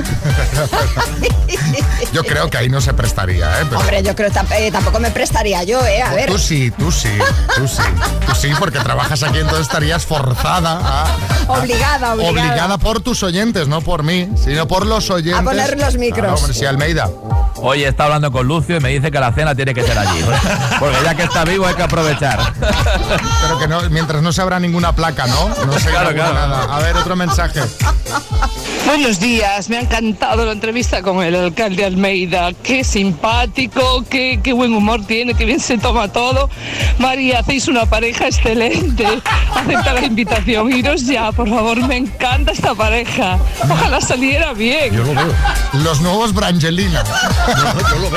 [2.12, 3.64] Yo creo que ahí no se prestaría, ¿eh?
[3.68, 6.02] Pero- Hombre, yo creo que eh, tampoco me prestaría yo, ¿eh?
[6.02, 6.30] A ver.
[6.30, 7.10] Tú sí, tú sí,
[7.56, 7.82] tú sí.
[8.26, 11.04] Tú sí, porque trabajas aquí, entonces estarías forzada a...
[11.48, 12.30] Obligada, obligada.
[12.30, 15.40] Obligada por tus oyentes, no por mí, sino por los oyentes.
[15.40, 16.20] A poner los micros.
[16.20, 17.10] Claro, hombre, sí, Almeida.
[17.56, 20.24] Oye, está hablando con Lucio y me dice que la cena tiene que ser allí.
[20.78, 22.52] Porque ya que está vivo hay que aprovechar.
[23.42, 25.48] Pero que no, mientras no se abra ninguna placa, ¿no?
[25.66, 26.34] No se Claro, claro.
[26.34, 26.76] nada.
[26.76, 27.60] A ver, otro mensaje.
[28.88, 32.54] Buenos días, me ha encantado la entrevista con el alcalde Almeida.
[32.54, 36.48] Qué simpático, qué, qué buen humor tiene, qué bien se toma todo.
[36.96, 39.06] María, hacéis una pareja excelente.
[39.54, 43.38] Acepta la invitación, iros ya, por favor, me encanta esta pareja.
[43.62, 44.94] Ojalá saliera bien.
[44.94, 45.34] Yo lo veo.
[45.84, 47.04] Los nuevos Brangelina.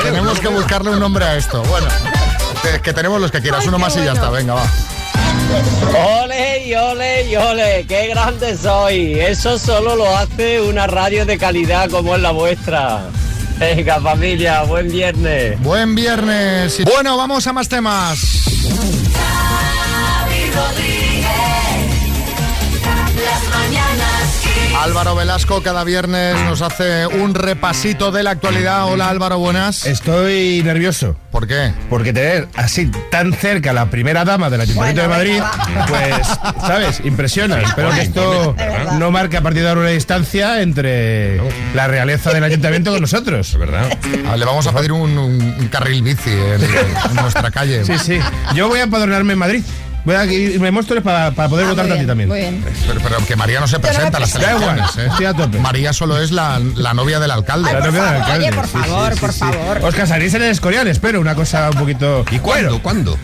[0.02, 1.62] Tenemos que buscarle un nombre a esto.
[1.64, 1.86] Bueno,
[2.62, 3.66] que, que tenemos los que quieras.
[3.66, 4.30] Uno más y ya está.
[4.30, 4.64] Venga, va.
[5.94, 9.20] Ole y ole y ole, qué grande soy.
[9.20, 13.02] Eso solo lo hace una radio de calidad como es la vuestra.
[13.58, 15.60] Venga familia, buen viernes.
[15.62, 16.82] Buen viernes.
[16.84, 18.42] Bueno, vamos a más temas.
[24.80, 28.86] Álvaro Velasco cada viernes nos hace un repasito de la actualidad.
[28.86, 29.86] Hola Álvaro, buenas.
[29.86, 31.14] Estoy nervioso.
[31.30, 31.72] ¿Por qué?
[31.88, 35.86] Porque tener así tan cerca a la primera dama del Ayuntamiento Bueno, de Madrid, venga,
[35.86, 36.26] pues,
[36.66, 37.00] ¿sabes?
[37.04, 37.60] Impresiona.
[37.62, 38.56] Espero que esto
[38.98, 41.40] no marque a partir de ahora una distancia entre
[41.74, 43.96] la realeza del Ayuntamiento con nosotros, ¿verdad?
[44.28, 46.60] Ah, le vamos a pedir un, un- un carril bici en,
[47.10, 47.84] en nuestra calle.
[47.84, 48.18] Sí, sí.
[48.54, 49.62] Yo voy a empadronarme en Madrid.
[50.04, 52.28] Voy a irme Móstoles para, para poder Ah, votarte a ti también.
[52.28, 52.64] muy bien.
[52.86, 54.96] Pero, pero que María no se presenta a las Da igual, elecciones.
[54.98, 55.08] ¿eh?
[55.10, 55.58] estoy a tope.
[55.58, 57.72] María solo es la, la novia del alcalde.
[57.72, 58.46] La novia del alcalde.
[58.48, 59.38] Oye, por favor, sí, por sí.
[59.40, 59.78] favor.
[59.84, 62.24] Os casaréis en el Escorial, espero, una cosa un poquito...
[62.30, 62.82] ¿Y cuándo?
[62.82, 63.16] ¿Cuándo?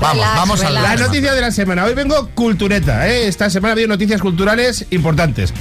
[0.00, 0.70] Vamos, Relax, vamos a.
[0.70, 1.84] La noticia de la semana.
[1.84, 3.28] Hoy vengo cultureta, ¿eh?
[3.28, 5.54] Esta semana ha habido noticias culturales importantes.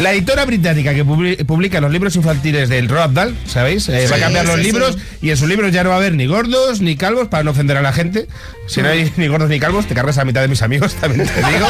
[0.00, 3.88] La editora británica que publi- publica los libros infantiles del Roald Dahl, ¿sabéis?
[3.88, 5.94] Eh, va a Sí, cambiar los sí, libros y en sus libros ya no va
[5.94, 8.26] a haber ni gordos ni calvos para no ofender a la gente.
[8.66, 11.28] Si no hay ni gordos ni calvos, te cargas a mitad de mis amigos, también
[11.28, 11.66] te digo.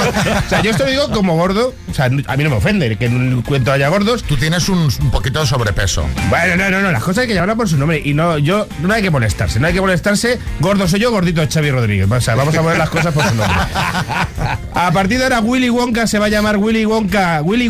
[0.46, 1.74] O sea, yo esto lo digo como gordo.
[1.90, 4.22] O sea, a mí no me ofende que en un cuento haya gordos.
[4.22, 6.06] Tú tienes un, un poquito de sobrepeso.
[6.30, 8.00] Bueno, no, no, no, las cosas hay que llamarlas por su nombre.
[8.02, 10.38] Y no, yo, no hay que molestarse, no hay que molestarse.
[10.60, 12.10] Gordo soy yo, gordito es Xavi Rodríguez.
[12.10, 13.54] O sea, vamos a poner las cosas por su nombre.
[14.76, 17.68] A partir de ahora, Willy Wonka se va a llamar Willy Wonka, Willy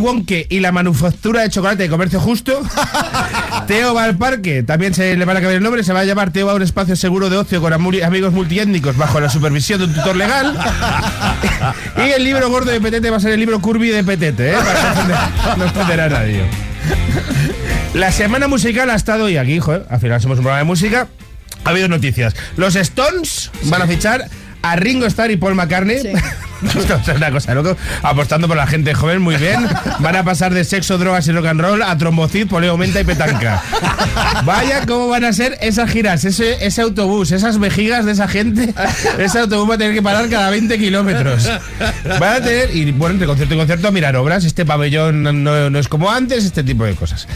[0.49, 2.63] Y la manufactura de chocolate de comercio justo.
[3.67, 6.05] Teo va al parque, también se le van a cambiar el nombre, se va a
[6.05, 9.79] llamar Teo va a un espacio seguro de ocio con amigos multiétnicos bajo la supervisión
[9.79, 10.59] de un tutor legal.
[11.97, 14.57] y el libro gordo de Petete va a ser el libro curvy de Petete, ¿eh?
[14.57, 16.43] Para no a nadie.
[17.95, 21.09] La semana musical ha estado hoy aquí, joder, al final somos un programa de música.
[21.65, 22.35] Ha habido noticias.
[22.57, 24.29] Los Stones van a fichar
[24.65, 25.97] a Ringo Starr y Paul McCartney.
[26.65, 27.77] Esto es una cosa, loco.
[28.03, 29.67] Apostando por la gente joven, muy bien.
[29.99, 33.05] Van a pasar de sexo, drogas y rock and roll a trombocid, poleo, menta y
[33.05, 33.63] petanca.
[34.45, 38.73] Vaya cómo van a ser esas giras, ese, ese autobús, esas vejigas de esa gente.
[39.19, 41.51] Ese autobús va a tener que parar cada 20 kilómetros.
[42.19, 44.45] Van a tener, y bueno, entre concierto y concierto, mirar obras.
[44.47, 47.29] Este pabellón no, no- no es como antes, este tipo de cosas.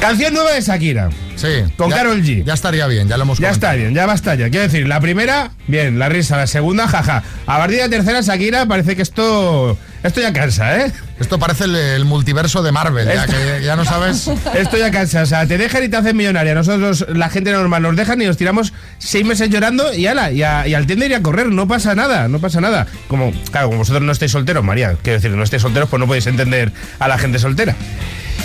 [0.00, 1.10] Canción nueva de Shakira.
[1.36, 1.48] Sí.
[1.76, 2.42] Con ya- Karol G.
[2.44, 3.72] Ya estaría bien, ya lo hemos Ya comentado.
[3.72, 4.50] está bien, ya basta ya.
[4.50, 6.39] Quiero decir, la primera, bien, la risa.
[6.40, 7.22] La segunda, jaja.
[7.46, 9.76] A partir de la tercera, Shakira, parece que esto.
[10.02, 10.92] Esto ya cansa, ¿eh?
[11.20, 14.26] Esto parece el, el multiverso de Marvel, ya que ya no sabes.
[14.54, 16.54] Esto ya cansa, o sea, te dejan y te hacen millonaria.
[16.54, 20.42] Nosotros, la gente normal, nos dejan y nos tiramos seis meses llorando y ala, y,
[20.42, 22.86] a- y al tiende ir a correr, no pasa nada, no pasa nada.
[23.08, 26.06] Como, claro, como vosotros no estáis solteros, María, quiero decir, no estáis solteros, pues no
[26.06, 27.76] podéis entender a la gente soltera.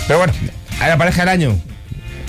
[0.08, 0.34] Pero bueno,
[0.82, 1.58] a la pareja del año,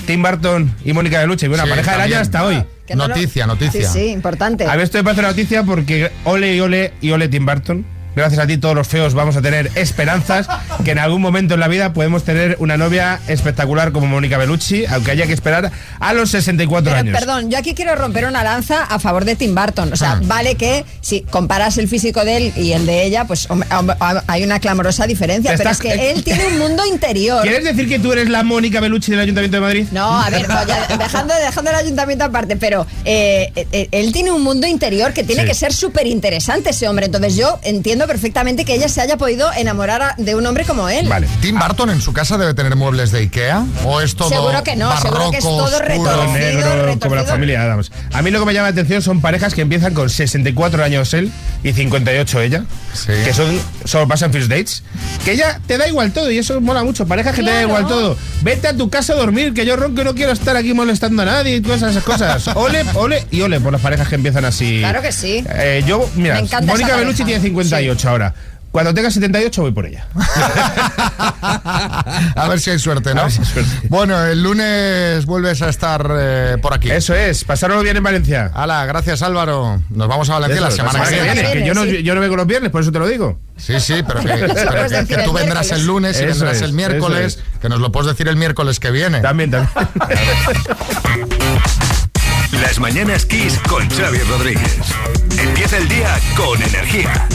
[0.05, 2.63] Tim Burton y Mónica de Lucha, y Sí, pareja del año hasta hoy.
[2.87, 3.87] Que no lo- Noticia, noticia.
[3.89, 4.65] Sí, sí, importante.
[4.65, 7.85] A ver, esto me parece una noticia porque ole y ole y ole Tim Burton.
[8.17, 10.47] Gracias a ti, todos los feos vamos a tener esperanzas
[10.83, 14.87] que en algún momento en la vida podemos tener una novia espectacular como Mónica Bellucci,
[14.87, 17.15] aunque haya que esperar a los 64 Pero, años.
[17.15, 19.93] perdón, yo aquí quiero romper una lanza a favor de Tim Burton.
[19.93, 23.47] O sea, vale que si comparas el físico de él y el de ella, pues
[23.51, 23.67] hombre,
[24.25, 25.51] hay una clamorosa diferencia.
[25.55, 27.43] Pero Estás- es que él tiene un mundo interior.
[27.43, 29.87] ¿Quieres decir que tú eres la Mónica Bellucci del Ayuntamiento de Madrid?
[29.91, 34.31] No, a ver, no, ya, dejando, dejando el ayuntamiento aparte, pero eh, eh, él tiene
[34.31, 35.49] un mundo interior que tiene Sí.
[35.49, 37.05] que ser súper interesante ese hombre.
[37.05, 40.89] Entonces yo entiendo perfectamente que ella se haya podido enamorar a- de un hombre como
[40.89, 41.07] él.
[41.07, 41.27] Vale.
[41.41, 43.63] ¿Tim Burton en su casa debe tener muebles de Ikea?
[43.85, 46.99] ¿O es todo Seguro que no, seguro que es todo retorcido, negro retorcido.
[46.99, 47.91] como la familia Adams.
[48.13, 51.13] A mí lo que me llama la atención son parejas que empiezan con 64 años
[51.13, 51.31] él
[51.63, 52.63] y 58 ella,
[53.05, 54.83] que son solo pasan first dates,
[55.25, 57.05] que ya te da igual todo y eso mola mucho.
[57.07, 58.17] Parejas que te da igual todo.
[58.41, 61.21] Vete a tu casa a dormir, que yo ronco y no quiero estar aquí molestando
[61.23, 62.47] a nadie y todas esas cosas.
[62.55, 64.79] Ole, ole y ole por las parejas que empiezan así.
[64.79, 65.43] Claro que sí.
[65.49, 68.33] Eh, yo, mira, Me encanta Mónica Bellucci tiene 58 ahora.
[68.71, 70.05] Cuando tenga 78 voy por ella.
[72.35, 73.23] A ver si hay suerte, ¿no?
[73.89, 76.91] Bueno, el lunes vuelves a estar eh, por aquí.
[76.91, 78.51] Eso es, pasarlo bien en Valencia.
[78.53, 79.81] Hala, gracias Álvaro.
[79.89, 81.51] Nos vamos a Valencia la semana que viene.
[81.53, 83.39] Que yo no, yo no vengo los viernes, por eso te lo digo.
[83.57, 86.61] Sí, sí, pero que, pero que- que tú vendrás el lunes y Eso vendrás es,
[86.61, 89.21] el miércoles, que nos lo puedes decir el miércoles que viene.
[89.21, 89.71] También, también.
[92.61, 94.77] Las mañanas Kiss con Xavi Rodríguez.
[95.39, 97.27] Empieza el día con energía.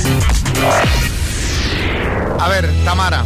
[2.39, 3.25] A ver, Tamara.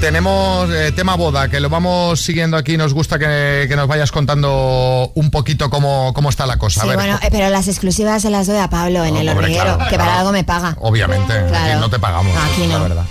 [0.00, 2.76] Tenemos eh, tema boda, que lo vamos siguiendo aquí.
[2.76, 6.80] Nos gusta que, que nos vayas contando un poquito cómo, cómo está la cosa.
[6.82, 9.28] Sí, a ver, bueno, eh, pero las exclusivas se las doy a Pablo en el
[9.28, 10.18] hombre, hormiguero, claro, que para claro.
[10.20, 10.76] algo me paga.
[10.80, 11.72] obviamente, Claro.
[11.72, 12.36] aquí no te pagamos.
[12.52, 12.78] Aquí no.
[12.78, 13.04] La verdad.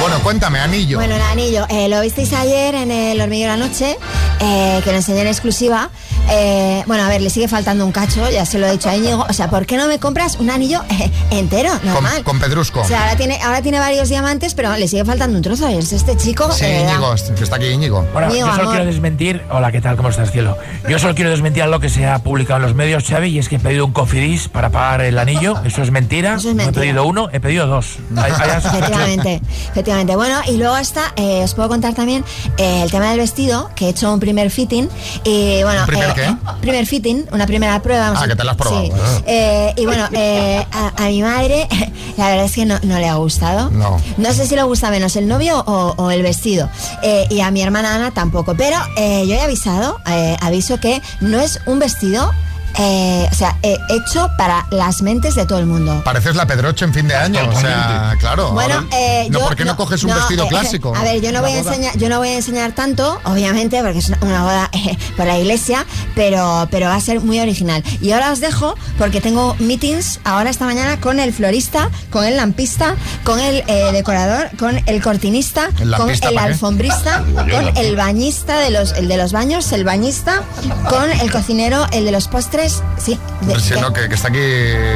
[0.00, 0.96] Bueno, cuéntame, anillo.
[0.98, 3.96] Bueno, el anillo, eh, lo visteis ayer en el hormiguero anoche,
[4.40, 5.90] eh, que lo enseñé en exclusiva.
[6.30, 8.96] Eh, bueno, a ver, le sigue faltando un cacho, ya se lo he dicho a
[8.96, 9.26] Íñigo.
[9.28, 12.24] O sea, ¿por qué no me compras un anillo eh, entero, con, normal?
[12.24, 12.80] con Pedrusco.
[12.80, 15.68] O sea, ahora tiene, ahora tiene varios diamantes, pero le sigue faltando un trozo.
[15.68, 16.50] Es este chico.
[16.52, 18.06] sí, eh, Íñigo, que está aquí Íñigo.
[18.12, 18.68] Bueno, yo solo amor.
[18.70, 19.42] quiero desmentir.
[19.50, 19.96] Hola, ¿qué tal?
[19.96, 20.56] ¿Cómo estás, cielo?
[20.88, 23.48] Yo solo quiero desmentir lo que se ha publicado en los medios, Xavi, y es
[23.48, 25.60] que he pedido un cofidis para pagar el anillo.
[25.64, 26.36] Eso es mentira.
[26.36, 26.80] Eso es No he mentira.
[26.82, 27.96] pedido uno, he pedido dos.
[28.16, 30.16] Hay- hay- Efectivamente, efectivamente.
[30.16, 32.24] Bueno, y luego está, eh, os puedo contar también
[32.56, 34.88] eh, el tema del vestido, que he hecho un primer fitting.
[35.24, 36.52] Y bueno, ¿Un primer eh, qué?
[36.60, 38.12] primer fitting, una primera prueba.
[38.16, 38.92] Ah, que te la has probado, Sí.
[39.26, 41.68] Eh, y bueno, eh, a, a mi madre,
[42.16, 43.70] la verdad es que no, no le ha gustado.
[43.70, 44.00] No.
[44.16, 46.68] No sé si le gusta menos el novio o, o el vestido.
[47.02, 48.54] Eh, y a mi hermana Ana tampoco.
[48.56, 52.32] Pero eh, yo he avisado, eh, aviso que no es un vestido.
[52.78, 56.02] Eh, o sea, eh, hecho para las mentes de todo el mundo.
[56.04, 58.52] Pareces la Pedroche en fin de año, o sea, claro.
[58.52, 60.94] Bueno, eh, no, yo ¿por qué no, coges un no, vestido eh, clásico?
[60.94, 63.98] A ver, yo no voy a enseñar, yo no voy a enseñar tanto, obviamente, porque
[63.98, 67.82] es una, una boda eh, por la iglesia, pero, pero va a ser muy original.
[68.00, 72.36] Y ahora os dejo porque tengo meetings ahora esta mañana con el florista, con el
[72.36, 78.58] lampista, con el eh, decorador, con el cortinista, ¿El con el alfombrista, con el bañista
[78.58, 80.42] de los, el de los baños, el bañista,
[80.88, 82.61] con el cocinero, el de los postres,
[82.98, 83.18] sí.
[83.40, 84.40] de- de- no, que, que está aquí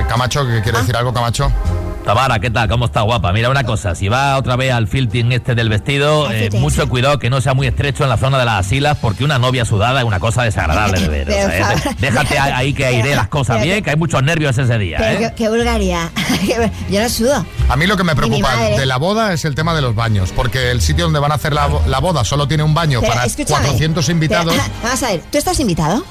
[0.08, 0.62] Camacho, que Ah.
[0.62, 1.50] quiere decir algo, Camacho.
[2.07, 2.68] Tamara, ¿qué tal?
[2.68, 3.32] ¿Cómo está guapa?
[3.32, 7.18] Mira una cosa, si va otra vez al filting este del vestido, eh, mucho cuidado
[7.18, 9.98] que no sea muy estrecho en la zona de las asilas, porque una novia sudada
[9.98, 11.22] es una cosa desagradable de ver.
[11.28, 14.57] o Pero, sea, eh, déjate ahí que aire las cosas bien, que- hay muchos nervios
[14.57, 15.16] ese día, ¿eh?
[15.18, 16.09] qué, qué vulgaridad.
[16.88, 17.44] Yo no sudo.
[17.68, 20.30] A mí lo que me preocupa de la boda es el tema de los baños,
[20.30, 23.00] porque el sitio donde van a hacer la, bo- la boda solo tiene un baño
[23.00, 24.54] Pero, para escúchame, 400 invitados.
[24.54, 26.04] pero, vamos a ver, ¿tú estás invitado?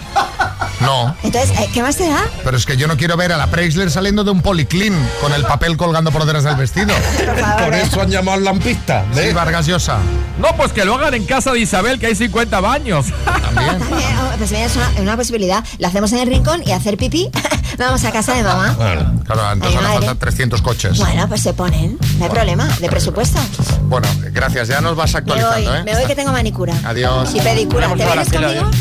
[0.82, 2.22] No, Entonces, ¿qué más te da?
[2.44, 5.32] pero es que yo no quiero ver a la Preisler saliendo de un policlín con
[5.34, 6.94] el papel colgando por detrás del vestido.
[7.64, 9.06] Por eso han llamado al lampista.
[9.14, 9.98] Sí, Vargas Llosa.
[10.40, 13.08] No, pues que lo hagan en casa de Isabel, que hay 50 baños.
[13.26, 13.80] También.
[13.80, 15.64] También, oh, pues mira, es una, una posibilidad.
[15.78, 17.30] La hacemos en el rincón y hacer pipí.
[17.78, 18.74] Vamos a casa de mamá.
[18.78, 19.96] Claro, entonces Ay, van a madre.
[20.08, 20.98] faltar 300 coches.
[20.98, 21.98] Bueno, pues se ponen.
[22.18, 23.40] No hay problema, de presupuesto.
[23.84, 25.84] Bueno, gracias, ya nos vas Me voy, actualizando, ¿eh?
[25.84, 26.74] me voy que tengo manicura.
[26.86, 27.34] Adiós.
[27.36, 27.90] Y pedicura.
[27.90, 28.72] ¿Te vienes conmigo?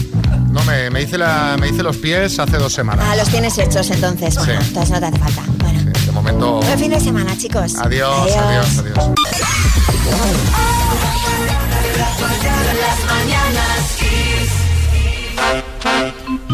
[0.50, 3.05] No, me, me, hice la, me hice los pies hace dos semanas.
[3.11, 4.36] Ah, los tienes hechos entonces.
[4.36, 4.66] Bueno, Sí.
[4.68, 5.42] entonces no te hace falta.
[5.59, 5.80] Bueno,
[6.14, 6.60] Momento.
[6.60, 7.74] buen fin de semana, chicos.
[7.76, 8.96] Adiós, adiós, adiós.
[12.80, 14.50] Las mañanas Kiss.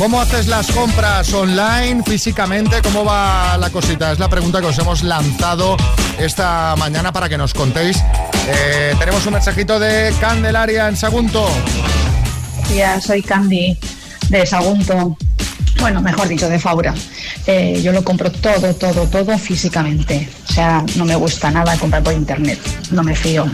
[0.00, 2.80] ¿Cómo haces las compras online, físicamente?
[2.82, 4.12] ¿Cómo va la cosita?
[4.12, 5.76] Es la pregunta que os hemos lanzado
[6.18, 8.02] esta mañana para que nos contéis.
[8.48, 11.46] Eh, tenemos un mensajito de Candelaria en Sagunto.
[12.74, 13.76] Ya soy Candy
[14.30, 15.18] de Sagunto.
[15.80, 16.94] Bueno, mejor dicho, de Faura.
[17.46, 20.30] Eh, yo lo compro todo, todo, todo físicamente.
[20.48, 22.58] O sea, no me gusta nada comprar por internet.
[22.90, 23.44] No me fío.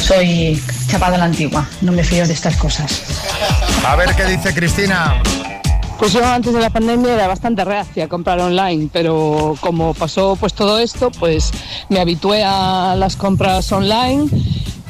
[0.00, 1.68] Soy chapada a la antigua.
[1.80, 3.02] No me fío de estas cosas.
[3.84, 5.20] A ver qué dice Cristina.
[6.04, 10.36] Pues yo antes de la pandemia era bastante reacia a comprar online, pero como pasó
[10.36, 11.50] pues todo esto, pues
[11.88, 14.28] me habitué a las compras online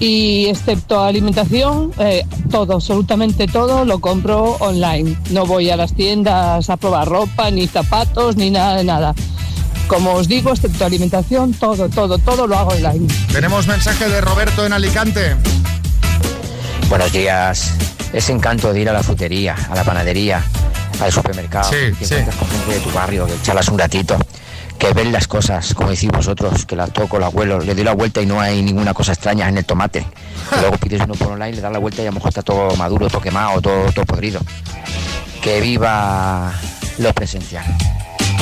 [0.00, 5.16] y excepto alimentación, eh, todo, absolutamente todo lo compro online.
[5.30, 9.14] No voy a las tiendas a probar ropa, ni zapatos, ni nada de nada.
[9.86, 13.06] Como os digo, excepto alimentación, todo, todo, todo lo hago online.
[13.30, 15.36] Tenemos mensaje de Roberto en Alicante.
[16.88, 17.72] Buenos días.
[18.12, 20.44] Ese encanto de ir a la frutería, a la panadería,
[21.00, 22.14] al supermercado, Sí, que sí.
[22.38, 24.16] con gente de tu barrio, que charlas un ratito,
[24.78, 27.94] que ven las cosas, como decís vosotros, que las toco, el abuelo, le doy la
[27.94, 30.06] vuelta y no hay ninguna cosa extraña en el tomate.
[30.56, 32.42] Y luego pides uno por online, le das la vuelta y a lo mejor está
[32.42, 34.40] todo maduro, todo quemado, todo, todo podrido.
[35.42, 36.52] Que viva
[36.98, 37.64] lo presencial.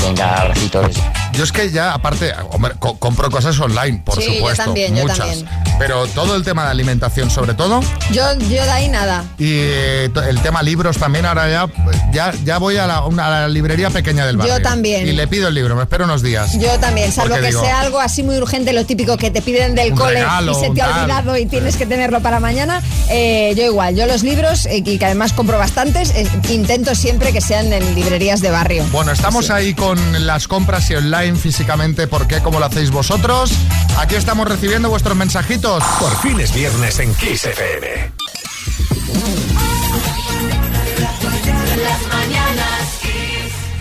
[0.02, 0.96] Venga, abracitos.
[1.32, 4.64] Yo es que ya, aparte, hombre, co- compro cosas online, por Sí, yo supuesto.
[4.64, 5.18] también, yo muchas.
[5.18, 5.48] también.
[5.78, 7.80] Pero todo el tema de alimentación, sobre todo,
[8.12, 9.24] Yo, yo de ahí nada.
[9.38, 11.66] y eh, el tema libros también, ahora ya,
[12.12, 14.62] ya, ya voy a la, una- a la librería pequeña del Yo barrio.
[14.62, 15.08] también.
[15.08, 16.58] Y le pido el libro, me espero unos días.
[16.58, 19.74] Yo también, salvo que digo, sea algo así muy urgente, lo típico que te piden
[19.74, 22.82] del cole regalo, y se te ha olvidado y tienes que tenerlo para mañana.
[23.08, 26.12] eh, yo igual, yo los libros, eh, y que además compro bastantes,
[26.50, 28.84] intento siempre que sean en librerías de barrio.
[28.92, 32.08] Bueno, estamos ahí con las compras y online físicamente.
[32.08, 32.40] ¿Por qué?
[32.40, 33.52] ¿Cómo lo hacéis vosotros?
[33.98, 35.82] Aquí estamos recibiendo vuestros mensajitos.
[36.00, 38.12] Por fin es viernes en Kiss FM.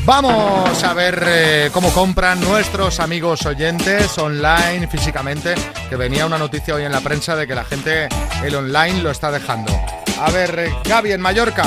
[0.05, 5.55] Vamos a ver eh, cómo compran nuestros amigos oyentes online, físicamente,
[5.89, 8.07] que venía una noticia hoy en la prensa de que la gente
[8.43, 9.71] el online lo está dejando.
[10.19, 11.65] A ver, eh, Gaby en Mallorca.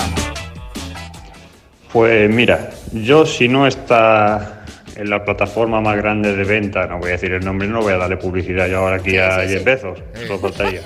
[1.92, 4.53] Pues mira, yo si no está
[4.96, 7.92] en la plataforma más grande de venta, no voy a decir el nombre, no voy
[7.92, 10.82] a darle publicidad yo ahora aquí a Jeff Bezos, solo faltaría.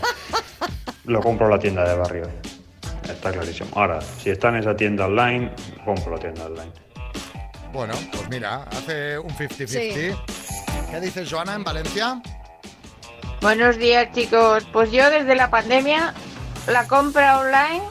[1.05, 2.29] Lo compro en la tienda de barrio.
[3.09, 3.71] Está clarísimo.
[3.75, 5.51] Ahora, si está en esa tienda online,
[5.85, 6.71] compro la tienda online.
[7.73, 10.17] Bueno, pues mira, hace un 50-50.
[10.91, 12.21] ¿Qué dices, Joana, en Valencia?
[13.41, 16.13] Buenos días chicos, pues yo desde la pandemia
[16.67, 17.83] la compra online,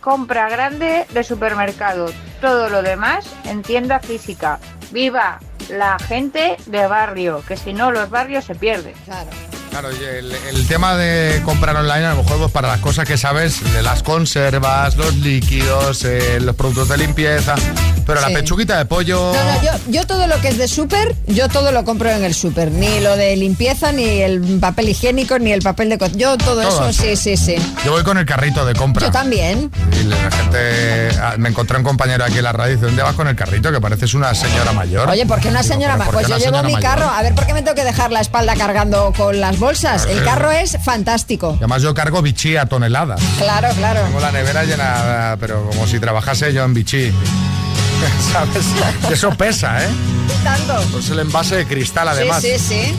[0.00, 4.58] compra grande de supermercado, todo lo demás en tienda física.
[4.90, 5.38] Viva
[5.70, 8.94] la gente de barrio, que si no los barrios se pierden.
[9.04, 9.30] Claro.
[9.80, 13.06] Claro, y el, el tema de comprar online a lo mejor pues, para las cosas
[13.06, 17.54] que sabes, de las conservas, los líquidos, eh, los productos de limpieza,
[18.04, 18.34] pero la Sí.
[18.34, 19.32] pechuguita de pollo...
[19.32, 22.24] No, no, yo, yo todo lo que es de súper, yo todo lo compro en
[22.24, 22.72] el súper.
[22.72, 25.98] Ni lo de limpieza, ni el papel higiénico, ni el papel de...
[26.16, 27.54] Yo todo, Todo eso, sí, sí, sí.
[27.84, 29.06] Yo voy con el carrito de compra.
[29.06, 29.70] Yo también.
[30.00, 31.10] Y la gente...
[31.22, 33.36] ah, Me encontré un compañero aquí en la radio y dice, ¿dónde vas con el
[33.36, 33.70] carrito?
[33.70, 35.08] Que pareces una señora mayor.
[35.08, 36.08] Oye, ¿por qué una señora "¿Pero más?
[36.08, 36.90] por qué Pues yo llevo mi mayor?".
[36.90, 37.08] carro.
[37.08, 39.67] A ver, ¿por qué me tengo que dejar la espalda cargando con las bolsas?
[39.68, 41.54] El carro es fantástico.
[41.58, 43.20] Además yo cargo bichí a toneladas.
[43.36, 44.00] Claro, claro.
[44.00, 47.12] Tengo la nevera llena, pero como si trabajase yo en bichí.
[48.32, 48.64] ¿Sabes?
[49.10, 49.88] Eso pesa, ¿eh?
[50.42, 50.80] Tanto.
[50.90, 52.40] Pues el envase de cristal, además.
[52.40, 52.98] Sí, sí, sí.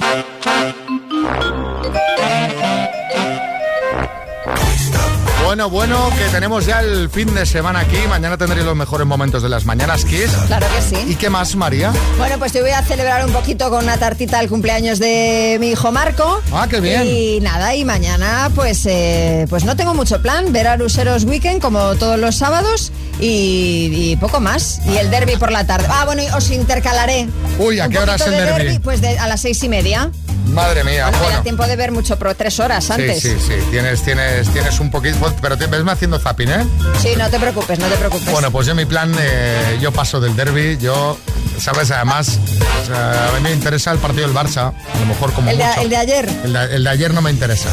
[5.49, 7.97] Bueno, bueno, que tenemos ya el fin de semana aquí.
[8.07, 10.29] Mañana tendréis los mejores momentos de las mañanas Kiss.
[10.45, 11.03] Claro que sí.
[11.11, 11.91] ¿Y qué más, María?
[12.19, 15.71] Bueno, pues te voy a celebrar un poquito con una tartita al cumpleaños de mi
[15.71, 16.39] hijo Marco.
[16.53, 17.03] Ah, qué bien.
[17.03, 20.53] Y nada, y mañana pues eh, pues no tengo mucho plan.
[20.53, 24.81] Ver a Ruseros Weekend como todos los sábados y, y poco más.
[24.85, 25.87] Y el derby por la tarde.
[25.89, 27.27] Ah, bueno, y os intercalaré.
[27.57, 28.77] Uy, ¿a qué hora es el de derbi?
[28.77, 30.11] Pues de- a las seis y media.
[30.51, 33.21] Madre mía, Bueno, da tiempo de ver mucho, pero tres horas antes.
[33.21, 33.53] Sí, sí, sí.
[33.71, 35.17] Tienes, tienes, tienes un poquito.
[35.41, 36.67] Pero te ves haciendo zapping, ¿eh?
[37.01, 38.31] Sí, no te preocupes, no te preocupes.
[38.31, 41.17] Bueno, pues yo mi plan, eh, yo paso del derby, yo,
[41.59, 41.91] ¿sabes?
[41.91, 42.39] Además,
[42.81, 45.57] o sea, a mí me interesa el partido del Barça, a lo mejor como el,
[45.57, 45.81] de, mucho.
[45.81, 46.29] el de ayer.
[46.43, 47.69] El de, el de ayer no me interesa.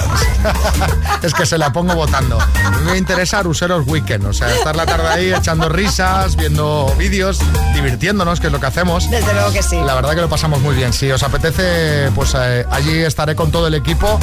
[1.22, 2.38] es que se la pongo votando.
[2.40, 6.92] A mí me interesa Ruseros Weekend, o sea, estar la tarde ahí echando risas, viendo
[6.98, 7.38] vídeos,
[7.74, 9.10] divirtiéndonos, que es lo que hacemos.
[9.10, 9.76] Desde luego que sí.
[9.84, 10.92] La verdad que lo pasamos muy bien.
[10.92, 14.18] Si os apetece, pues eh, allí estaré con todo el equipo,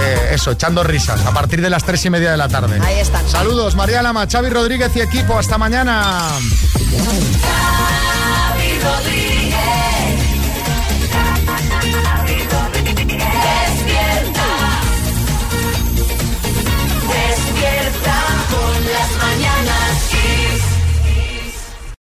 [0.00, 2.80] eh, eso, echando risas, a partir de las tres y media de la tarde.
[2.82, 3.28] Ahí están.
[3.28, 5.38] Saludos, María Lama, Xavi Rodríguez y equipo.
[5.38, 6.28] Hasta mañana.
[7.40, 9.23] Xavi Rodríguez.